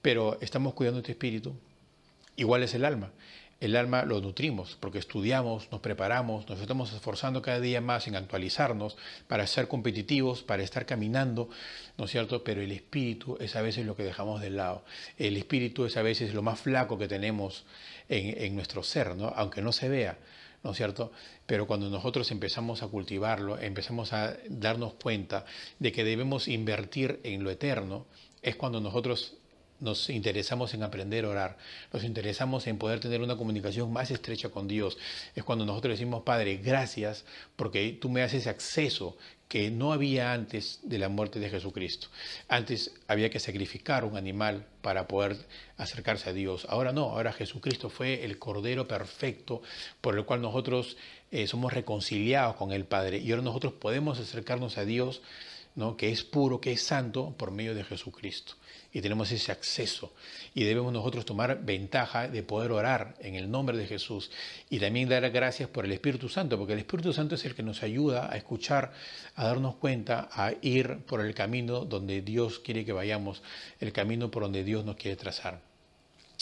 Pero 0.00 0.38
estamos 0.40 0.74
cuidando 0.74 1.02
tu 1.02 1.10
espíritu. 1.10 1.52
Igual 2.36 2.62
es 2.62 2.74
el 2.74 2.84
alma 2.84 3.10
el 3.66 3.76
alma 3.76 4.04
lo 4.04 4.20
nutrimos, 4.20 4.76
porque 4.80 4.98
estudiamos, 4.98 5.70
nos 5.70 5.80
preparamos, 5.80 6.48
nos 6.48 6.60
estamos 6.60 6.92
esforzando 6.92 7.42
cada 7.42 7.60
día 7.60 7.80
más 7.80 8.06
en 8.06 8.16
actualizarnos 8.16 8.96
para 9.28 9.46
ser 9.46 9.68
competitivos, 9.68 10.42
para 10.42 10.62
estar 10.62 10.86
caminando, 10.86 11.48
¿no 11.98 12.04
es 12.04 12.10
cierto? 12.10 12.44
Pero 12.44 12.60
el 12.60 12.72
espíritu 12.72 13.36
es 13.40 13.56
a 13.56 13.62
veces 13.62 13.86
lo 13.86 13.96
que 13.96 14.02
dejamos 14.02 14.40
de 14.40 14.50
lado. 14.50 14.84
El 15.18 15.36
espíritu 15.36 15.84
es 15.84 15.96
a 15.96 16.02
veces 16.02 16.34
lo 16.34 16.42
más 16.42 16.60
flaco 16.60 16.98
que 16.98 17.08
tenemos 17.08 17.64
en, 18.08 18.42
en 18.42 18.54
nuestro 18.54 18.82
ser, 18.82 19.16
¿no? 19.16 19.32
Aunque 19.36 19.62
no 19.62 19.72
se 19.72 19.88
vea. 19.88 20.18
¿no 20.62 20.70
es 20.70 20.78
cierto? 20.78 21.12
Pero 21.44 21.66
cuando 21.66 21.90
nosotros 21.90 22.30
empezamos 22.30 22.82
a 22.82 22.88
cultivarlo, 22.88 23.58
empezamos 23.58 24.14
a 24.14 24.34
darnos 24.48 24.94
cuenta 24.94 25.44
de 25.78 25.92
que 25.92 26.04
debemos 26.04 26.48
invertir 26.48 27.20
en 27.22 27.44
lo 27.44 27.50
eterno, 27.50 28.06
es 28.40 28.56
cuando 28.56 28.80
nosotros 28.80 29.34
nos 29.84 30.10
interesamos 30.10 30.74
en 30.74 30.82
aprender 30.82 31.24
a 31.24 31.28
orar, 31.28 31.58
nos 31.92 32.02
interesamos 32.02 32.66
en 32.66 32.78
poder 32.78 32.98
tener 33.00 33.20
una 33.20 33.36
comunicación 33.36 33.92
más 33.92 34.10
estrecha 34.10 34.48
con 34.48 34.66
Dios. 34.66 34.98
Es 35.36 35.44
cuando 35.44 35.66
nosotros 35.66 35.92
decimos, 35.92 36.22
Padre, 36.22 36.56
gracias 36.56 37.24
porque 37.54 37.96
tú 38.00 38.08
me 38.08 38.22
haces 38.22 38.46
acceso 38.46 39.16
que 39.46 39.70
no 39.70 39.92
había 39.92 40.32
antes 40.32 40.80
de 40.82 40.98
la 40.98 41.08
muerte 41.08 41.38
de 41.38 41.50
Jesucristo. 41.50 42.08
Antes 42.48 42.92
había 43.06 43.30
que 43.30 43.38
sacrificar 43.38 44.04
un 44.04 44.16
animal 44.16 44.66
para 44.80 45.06
poder 45.06 45.36
acercarse 45.76 46.30
a 46.30 46.32
Dios. 46.32 46.66
Ahora 46.68 46.92
no, 46.92 47.10
ahora 47.10 47.32
Jesucristo 47.32 47.90
fue 47.90 48.24
el 48.24 48.38
Cordero 48.38 48.88
perfecto 48.88 49.62
por 50.00 50.16
el 50.16 50.24
cual 50.24 50.40
nosotros 50.40 50.96
eh, 51.30 51.46
somos 51.46 51.72
reconciliados 51.72 52.56
con 52.56 52.72
el 52.72 52.84
Padre 52.84 53.18
y 53.18 53.30
ahora 53.30 53.42
nosotros 53.42 53.74
podemos 53.74 54.18
acercarnos 54.18 54.78
a 54.78 54.84
Dios, 54.84 55.20
¿no? 55.74 55.96
que 55.96 56.10
es 56.10 56.24
puro, 56.24 56.60
que 56.60 56.72
es 56.72 56.82
santo, 56.82 57.34
por 57.36 57.50
medio 57.50 57.74
de 57.74 57.84
Jesucristo 57.84 58.54
y 58.94 59.02
tenemos 59.02 59.30
ese 59.32 59.52
acceso. 59.52 60.12
Y 60.54 60.62
debemos 60.62 60.92
nosotros 60.92 61.26
tomar 61.26 61.62
ventaja 61.64 62.28
de 62.28 62.44
poder 62.44 62.70
orar 62.70 63.16
en 63.18 63.34
el 63.34 63.50
nombre 63.50 63.76
de 63.76 63.86
Jesús 63.86 64.30
y 64.70 64.78
también 64.78 65.08
dar 65.08 65.28
gracias 65.30 65.68
por 65.68 65.84
el 65.84 65.92
Espíritu 65.92 66.28
Santo, 66.28 66.56
porque 66.56 66.74
el 66.74 66.78
Espíritu 66.78 67.12
Santo 67.12 67.34
es 67.34 67.44
el 67.44 67.56
que 67.56 67.64
nos 67.64 67.82
ayuda 67.82 68.32
a 68.32 68.36
escuchar, 68.36 68.92
a 69.34 69.46
darnos 69.46 69.74
cuenta, 69.74 70.28
a 70.32 70.52
ir 70.62 71.00
por 71.06 71.20
el 71.20 71.34
camino 71.34 71.84
donde 71.84 72.22
Dios 72.22 72.60
quiere 72.60 72.84
que 72.84 72.92
vayamos, 72.92 73.42
el 73.80 73.92
camino 73.92 74.30
por 74.30 74.44
donde 74.44 74.62
Dios 74.62 74.84
nos 74.84 74.94
quiere 74.94 75.16
trazar. 75.16 75.60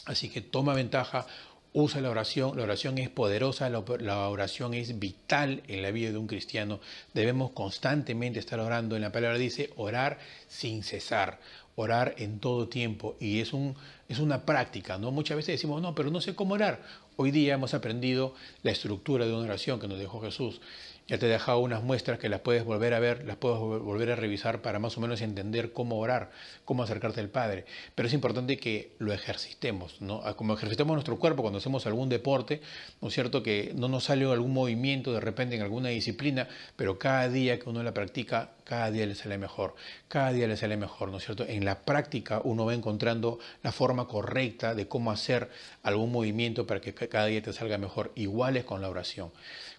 Así 0.04 0.28
que 0.28 0.42
toma 0.42 0.74
ventaja, 0.74 1.26
usa 1.72 2.00
la 2.02 2.10
oración, 2.10 2.56
la 2.56 2.64
oración 2.64 2.98
es 2.98 3.08
poderosa, 3.08 3.70
la, 3.70 4.28
oración 4.28 4.74
es 4.74 4.98
vital 4.98 5.62
en 5.68 5.80
la 5.82 5.90
vida 5.90 6.10
de 6.10 6.18
un 6.18 6.26
cristiano. 6.26 6.80
Debemos 7.14 7.52
constantemente 7.52 8.38
estar 8.38 8.60
orando. 8.60 8.96
En 8.96 9.02
la 9.02 9.12
palabra 9.12 9.38
dice 9.38 9.70
orar 9.76 10.18
sin 10.48 10.82
cesar 10.82 11.38
orar 11.76 12.14
en 12.18 12.38
todo 12.38 12.68
tiempo 12.68 13.16
y 13.20 13.40
es, 13.40 13.52
un, 13.52 13.74
es 14.08 14.18
una 14.18 14.44
práctica, 14.44 14.98
¿no? 14.98 15.10
Muchas 15.10 15.36
veces 15.36 15.54
decimos, 15.54 15.80
no, 15.80 15.94
pero 15.94 16.10
no 16.10 16.20
sé 16.20 16.34
cómo 16.34 16.54
orar. 16.54 16.82
Hoy 17.16 17.30
día 17.30 17.54
hemos 17.54 17.74
aprendido 17.74 18.34
la 18.62 18.70
estructura 18.70 19.26
de 19.26 19.32
una 19.32 19.44
oración 19.44 19.80
que 19.80 19.88
nos 19.88 19.98
dejó 19.98 20.20
Jesús. 20.20 20.60
Ya 21.08 21.18
te 21.18 21.26
he 21.26 21.28
dejado 21.28 21.58
unas 21.58 21.82
muestras 21.82 22.18
que 22.18 22.28
las 22.28 22.40
puedes 22.40 22.64
volver 22.64 22.94
a 22.94 23.00
ver, 23.00 23.26
las 23.26 23.36
puedes 23.36 23.58
volver 23.58 24.12
a 24.12 24.16
revisar 24.16 24.62
para 24.62 24.78
más 24.78 24.96
o 24.96 25.00
menos 25.00 25.20
entender 25.20 25.72
cómo 25.72 25.98
orar, 25.98 26.30
cómo 26.64 26.84
acercarte 26.84 27.20
al 27.20 27.28
Padre. 27.28 27.66
Pero 27.94 28.06
es 28.06 28.14
importante 28.14 28.56
que 28.56 28.92
lo 28.98 29.12
ejercitemos, 29.12 30.00
¿no? 30.00 30.22
Ah, 30.24 30.34
como 30.34 30.54
ejercitamos 30.54 30.94
nuestro 30.94 31.18
cuerpo 31.18 31.42
cuando 31.42 31.58
hacemos 31.58 31.86
algún 31.86 32.08
deporte, 32.08 32.62
¿no 33.00 33.08
es 33.08 33.14
cierto? 33.14 33.42
Que 33.42 33.72
no 33.74 33.88
nos 33.88 34.04
sale 34.04 34.24
algún 34.30 34.52
movimiento 34.52 35.12
de 35.12 35.20
repente 35.20 35.56
en 35.56 35.62
alguna 35.62 35.88
disciplina, 35.88 36.48
pero 36.76 36.98
cada 36.98 37.28
día 37.28 37.58
que 37.58 37.68
uno 37.68 37.82
la 37.82 37.92
practica, 37.92 38.52
cada 38.64 38.90
día 38.90 39.06
le 39.06 39.14
sale 39.14 39.38
mejor, 39.38 39.74
cada 40.08 40.32
día 40.32 40.46
le 40.46 40.56
sale 40.56 40.76
mejor, 40.76 41.10
¿no 41.10 41.18
es 41.18 41.24
cierto? 41.24 41.44
En 41.46 41.64
la 41.64 41.80
práctica 41.80 42.40
uno 42.44 42.64
va 42.64 42.74
encontrando 42.74 43.38
la 43.62 43.72
forma 43.72 44.06
correcta 44.06 44.74
de 44.74 44.88
cómo 44.88 45.10
hacer 45.10 45.50
algún 45.82 46.12
movimiento 46.12 46.66
para 46.66 46.80
que 46.80 46.94
cada 46.94 47.26
día 47.26 47.42
te 47.42 47.52
salga 47.52 47.78
mejor. 47.78 48.12
Igual 48.14 48.56
es 48.56 48.64
con 48.64 48.82
la 48.82 48.88
oración. 48.88 49.30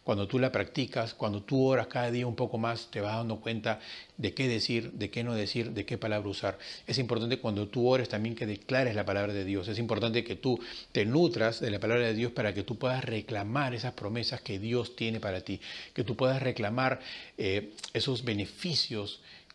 Cuando 0.03 0.27
tú 0.27 0.37
la 0.37 0.51
practicas, 0.51 1.13
cuando 1.13 1.43
tú 1.43 1.65
oras 1.65 1.87
cada 1.87 2.11
día 2.11 2.27
un 2.27 2.35
poco 2.35 2.57
más, 2.57 2.91
te 2.91 2.99
vas 2.99 3.15
dando 3.15 3.39
cuenta 3.39 3.79
de 4.17 4.33
qué 4.33 4.49
decir, 4.49 4.91
de 4.91 5.09
qué 5.09 5.23
no 5.23 5.33
decir, 5.33 5.71
de 5.71 5.85
qué 5.85 5.97
palabra 5.97 6.29
usar. 6.29 6.59
Es 6.87 6.97
importante 6.97 7.39
cuando 7.39 7.69
tú 7.69 7.87
ores 7.87 8.09
también 8.09 8.35
que 8.35 8.45
declares 8.45 8.95
la 8.95 9.05
palabra 9.05 9.31
de 9.31 9.45
Dios. 9.45 9.69
Es 9.69 9.79
importante 9.79 10.25
que 10.25 10.35
tú 10.35 10.59
te 10.91 11.05
nutras 11.05 11.61
de 11.61 11.71
la 11.71 11.79
palabra 11.79 12.05
de 12.05 12.13
Dios 12.13 12.33
para 12.33 12.53
que 12.53 12.63
tú 12.63 12.77
puedas 12.77 13.05
reclamar 13.05 13.73
esas 13.73 13.93
promesas 13.93 14.41
que 14.41 14.59
Dios 14.59 14.97
tiene 14.97 15.21
para 15.21 15.39
ti, 15.39 15.61
que 15.93 16.03
tú 16.03 16.17
puedas 16.17 16.43
reclamar 16.43 16.99
eh, 17.37 17.71
esos 17.93 18.25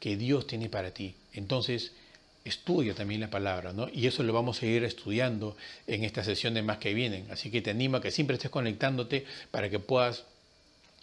que 0.01 0.17
Dios 0.17 0.47
tiene 0.47 0.69
para 0.69 0.93
ti. 0.93 1.15
Entonces, 1.33 1.93
estudia 2.45 2.95
también 2.95 3.21
la 3.21 3.31
palabra, 3.31 3.73
¿no? 3.73 3.89
Y 3.93 4.07
eso 4.07 4.23
lo 4.23 4.33
vamos 4.33 4.63
a 4.63 4.67
ir 4.67 4.85
estudiando 4.85 5.57
en 5.87 6.05
esta 6.05 6.25
sesión 6.25 6.55
de 6.55 6.63
más 6.63 6.79
que 6.79 6.95
vienen. 6.95 7.27
Así 7.31 7.51
que 7.51 7.63
te 7.63 7.71
animo 7.71 7.99
a 7.99 8.01
que 8.01 8.11
siempre 8.11 8.37
estés 8.37 8.51
conectándote 8.51 9.27
para 9.51 9.69
que 9.69 9.79
puedas 9.79 10.25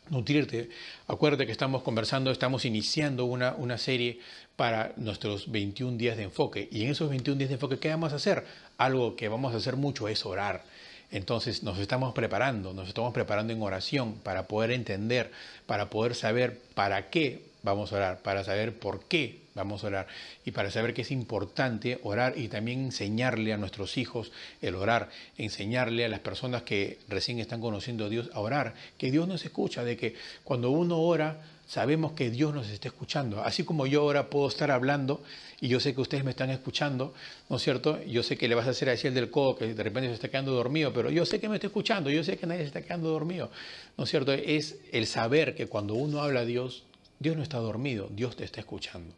nutrirte. 0.09 0.69
Acuérdate 1.07 1.45
que 1.45 1.51
estamos 1.51 1.83
conversando, 1.83 2.31
estamos 2.31 2.65
iniciando 2.65 3.25
una, 3.25 3.55
una 3.55 3.77
serie 3.77 4.19
para 4.55 4.93
nuestros 4.97 5.51
21 5.51 5.97
días 5.97 6.17
de 6.17 6.23
enfoque. 6.23 6.67
Y 6.71 6.83
en 6.83 6.91
esos 6.91 7.09
21 7.09 7.37
días 7.37 7.49
de 7.49 7.55
enfoque, 7.55 7.79
¿qué 7.79 7.89
vamos 7.89 8.13
a 8.13 8.17
hacer? 8.17 8.45
Algo 8.77 9.15
que 9.15 9.27
vamos 9.27 9.53
a 9.53 9.57
hacer 9.57 9.75
mucho 9.75 10.07
es 10.07 10.25
orar. 10.25 10.63
Entonces 11.11 11.63
nos 11.63 11.79
estamos 11.79 12.13
preparando, 12.13 12.73
nos 12.73 12.87
estamos 12.87 13.13
preparando 13.13 13.53
en 13.53 13.61
oración 13.61 14.15
para 14.15 14.47
poder 14.47 14.71
entender, 14.71 15.31
para 15.65 15.89
poder 15.89 16.15
saber 16.15 16.59
para 16.73 17.09
qué 17.09 17.43
vamos 17.65 17.91
a 17.91 17.97
orar, 17.97 18.21
para 18.21 18.43
saber 18.43 18.77
por 18.77 19.03
qué 19.05 19.41
vamos 19.55 19.83
a 19.83 19.87
orar 19.87 20.07
y 20.45 20.51
para 20.51 20.69
saber 20.69 20.93
que 20.93 21.01
es 21.01 21.11
importante 21.11 21.99
orar 22.03 22.37
y 22.37 22.47
también 22.47 22.85
enseñarle 22.85 23.51
a 23.53 23.57
nuestros 23.57 23.97
hijos 23.97 24.31
el 24.61 24.75
orar, 24.75 25.09
enseñarle 25.37 26.05
a 26.05 26.09
las 26.09 26.19
personas 26.19 26.61
que 26.61 26.99
recién 27.09 27.39
están 27.39 27.61
conociendo 27.61 28.05
a 28.05 28.09
Dios 28.09 28.29
a 28.33 28.39
orar, 28.39 28.75
que 28.97 29.11
Dios 29.11 29.27
nos 29.27 29.43
escucha, 29.43 29.83
de 29.83 29.97
que 29.97 30.15
cuando 30.43 30.69
uno 30.69 30.99
ora 30.99 31.41
sabemos 31.67 32.11
que 32.11 32.29
Dios 32.29 32.53
nos 32.53 32.69
está 32.69 32.89
escuchando. 32.89 33.41
Así 33.41 33.63
como 33.63 33.87
yo 33.87 34.01
ahora 34.01 34.29
puedo 34.29 34.47
estar 34.47 34.69
hablando 34.71 35.23
y 35.59 35.67
yo 35.67 35.79
sé 35.79 35.95
que 35.95 36.01
ustedes 36.01 36.23
me 36.23 36.31
están 36.31 36.49
escuchando, 36.51 37.13
¿no 37.49 37.55
es 37.55 37.63
cierto? 37.63 38.03
Yo 38.03 38.23
sé 38.23 38.37
que 38.37 38.47
le 38.47 38.55
vas 38.55 38.67
a 38.67 38.71
hacer 38.71 38.89
así 38.89 39.07
el 39.07 39.13
del 39.13 39.31
codo 39.31 39.57
que 39.57 39.73
de 39.73 39.83
repente 39.83 40.09
se 40.09 40.15
está 40.15 40.29
quedando 40.29 40.51
dormido, 40.51 40.93
pero 40.93 41.09
yo 41.09 41.25
sé 41.25 41.39
que 41.39 41.49
me 41.49 41.55
está 41.55 41.67
escuchando, 41.67 42.09
yo 42.09 42.23
sé 42.23 42.37
que 42.37 42.45
nadie 42.45 42.61
se 42.61 42.67
está 42.67 42.81
quedando 42.81 43.09
dormido, 43.09 43.49
¿no 43.97 44.03
es 44.03 44.09
cierto? 44.09 44.31
Es 44.31 44.77
el 44.91 45.07
saber 45.07 45.55
que 45.55 45.67
cuando 45.67 45.95
uno 45.95 46.21
habla 46.21 46.41
a 46.41 46.45
Dios, 46.45 46.83
Dios 47.19 47.35
no 47.35 47.43
está 47.43 47.57
dormido, 47.57 48.09
Dios 48.11 48.35
te 48.35 48.43
está 48.43 48.59
escuchando. 48.59 49.13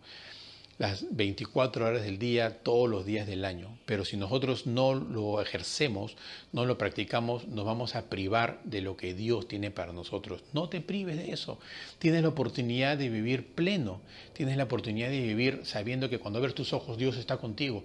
Las 0.77 1.05
24 1.10 1.88
horas 1.88 2.03
del 2.03 2.19
día, 2.19 2.60
todos 2.60 2.88
los 2.88 3.03
días 3.03 3.25
del 3.25 3.45
año. 3.45 3.79
Pero 3.88 4.05
si 4.05 4.15
nosotros 4.15 4.67
no 4.67 4.93
lo 4.93 5.41
ejercemos, 5.41 6.15
no 6.51 6.65
lo 6.65 6.77
practicamos, 6.77 7.47
nos 7.47 7.65
vamos 7.65 7.95
a 7.95 8.10
privar 8.10 8.62
de 8.63 8.81
lo 8.81 8.95
que 8.95 9.15
Dios 9.15 9.47
tiene 9.47 9.71
para 9.71 9.91
nosotros. 9.91 10.43
No 10.53 10.69
te 10.69 10.79
prives 10.79 11.17
de 11.17 11.31
eso. 11.31 11.57
Tienes 11.97 12.21
la 12.21 12.29
oportunidad 12.29 12.95
de 12.95 13.10
vivir 13.10 13.47
pleno. 13.55 14.01
Tienes 14.33 14.55
la 14.55 14.65
oportunidad 14.65 15.10
de 15.10 15.19
vivir 15.19 15.62
sabiendo 15.63 16.12
que 16.12 16.19
cuando 16.19 16.38
abres 16.38 16.53
tus 16.53 16.73
ojos 16.73 16.99
Dios 16.99 17.17
está 17.17 17.38
contigo. 17.38 17.83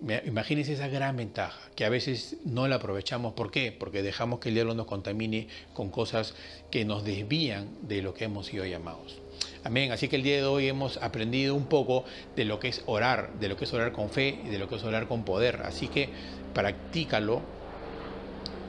Imagínense 0.00 0.74
esa 0.74 0.86
gran 0.86 1.16
ventaja 1.16 1.58
que 1.74 1.84
a 1.84 1.88
veces 1.88 2.36
no 2.44 2.68
la 2.68 2.76
aprovechamos. 2.76 3.32
¿Por 3.32 3.50
qué? 3.50 3.72
Porque 3.72 4.02
dejamos 4.02 4.38
que 4.38 4.50
el 4.50 4.54
diablo 4.54 4.74
nos 4.74 4.86
contamine 4.86 5.48
con 5.74 5.90
cosas 5.90 6.34
que 6.70 6.84
nos 6.84 7.04
desvían 7.04 7.68
de 7.82 8.00
lo 8.02 8.14
que 8.14 8.24
hemos 8.24 8.46
sido 8.46 8.64
llamados. 8.64 9.18
Amén. 9.64 9.90
Así 9.90 10.08
que 10.08 10.16
el 10.16 10.22
día 10.22 10.36
de 10.36 10.44
hoy 10.44 10.68
hemos 10.68 10.98
aprendido 10.98 11.56
un 11.56 11.66
poco 11.66 12.04
de 12.36 12.44
lo 12.44 12.60
que 12.60 12.68
es 12.68 12.82
orar, 12.86 13.32
de 13.40 13.48
lo 13.48 13.56
que 13.56 13.64
es 13.64 13.72
orar 13.72 13.90
con 13.90 14.08
fe 14.08 14.38
y 14.44 14.48
de 14.48 14.58
lo 14.58 14.68
que 14.68 14.76
es 14.76 14.84
orar 14.84 15.08
con 15.08 15.24
poder. 15.24 15.62
Así 15.64 15.88
que 15.88 16.08
practícalo 16.54 17.42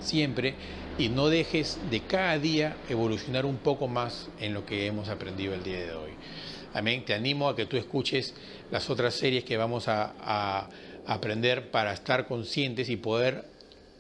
siempre 0.02 0.56
y 0.98 1.10
no 1.10 1.30
dejes 1.30 1.78
de 1.92 2.02
cada 2.02 2.40
día 2.40 2.76
evolucionar 2.90 3.46
un 3.46 3.58
poco 3.58 3.88
más 3.88 4.30
en 4.40 4.56
lo 4.56 4.66
que 4.66 4.88
hemos 4.88 5.10
aprendido 5.10 5.54
el 5.54 5.64
día 5.64 5.80
de 5.80 5.92
hoy. 5.94 6.12
Amén. 6.74 7.06
Te 7.06 7.14
animo 7.14 7.50
a 7.50 7.56
que 7.56 7.66
tú 7.66 7.78
escuches 7.78 8.34
las 8.72 8.90
otras 8.90 9.16
series 9.16 9.44
que 9.44 9.58
vamos 9.58 9.88
a, 9.88 10.14
a 10.20 10.70
aprender 11.06 11.72
para 11.72 11.94
estar 11.94 12.28
conscientes 12.28 12.90
y 12.90 12.98
poder 12.98 13.46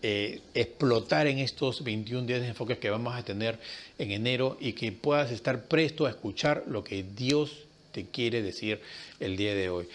eh, 0.02 0.42
explotar 0.54 1.28
en 1.28 1.40
estos 1.40 1.84
21 1.84 2.26
días 2.26 2.42
de 2.42 2.48
enfoques 2.48 2.78
que 2.78 2.90
vamos 2.90 3.16
a 3.16 3.24
tener 3.24 3.60
en 3.98 4.12
enero 4.12 4.56
y 4.60 4.74
que 4.74 4.92
puedas 4.92 5.32
estar 5.32 5.66
presto 5.66 6.06
a 6.06 6.10
escuchar 6.10 6.64
lo 6.68 6.84
que 6.84 7.04
Dios 7.04 7.66
te 7.92 8.06
quiere 8.06 8.42
decir 8.42 8.82
el 9.20 9.36
día 9.36 9.54
de 9.54 9.70
hoy. 9.70 9.90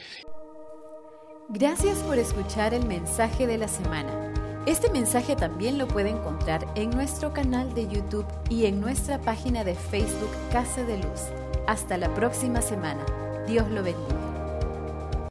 Gracias 1.48 1.98
por 1.98 2.18
escuchar 2.18 2.74
el 2.74 2.86
mensaje 2.86 3.46
de 3.46 3.58
la 3.58 3.68
semana. 3.68 4.32
Este 4.66 4.90
mensaje 4.90 5.36
también 5.36 5.76
lo 5.76 5.86
puede 5.86 6.08
encontrar 6.08 6.66
en 6.74 6.90
nuestro 6.90 7.34
canal 7.34 7.74
de 7.74 7.86
YouTube 7.86 8.26
y 8.48 8.64
en 8.64 8.80
nuestra 8.80 9.20
página 9.20 9.62
de 9.62 9.74
Facebook 9.74 10.30
Casa 10.50 10.82
de 10.84 10.96
Luz. 10.96 11.20
Hasta 11.66 11.98
la 11.98 12.12
próxima 12.14 12.62
semana. 12.62 13.04
Dios 13.46 13.68
lo 13.70 13.82
bendiga. 13.82 14.23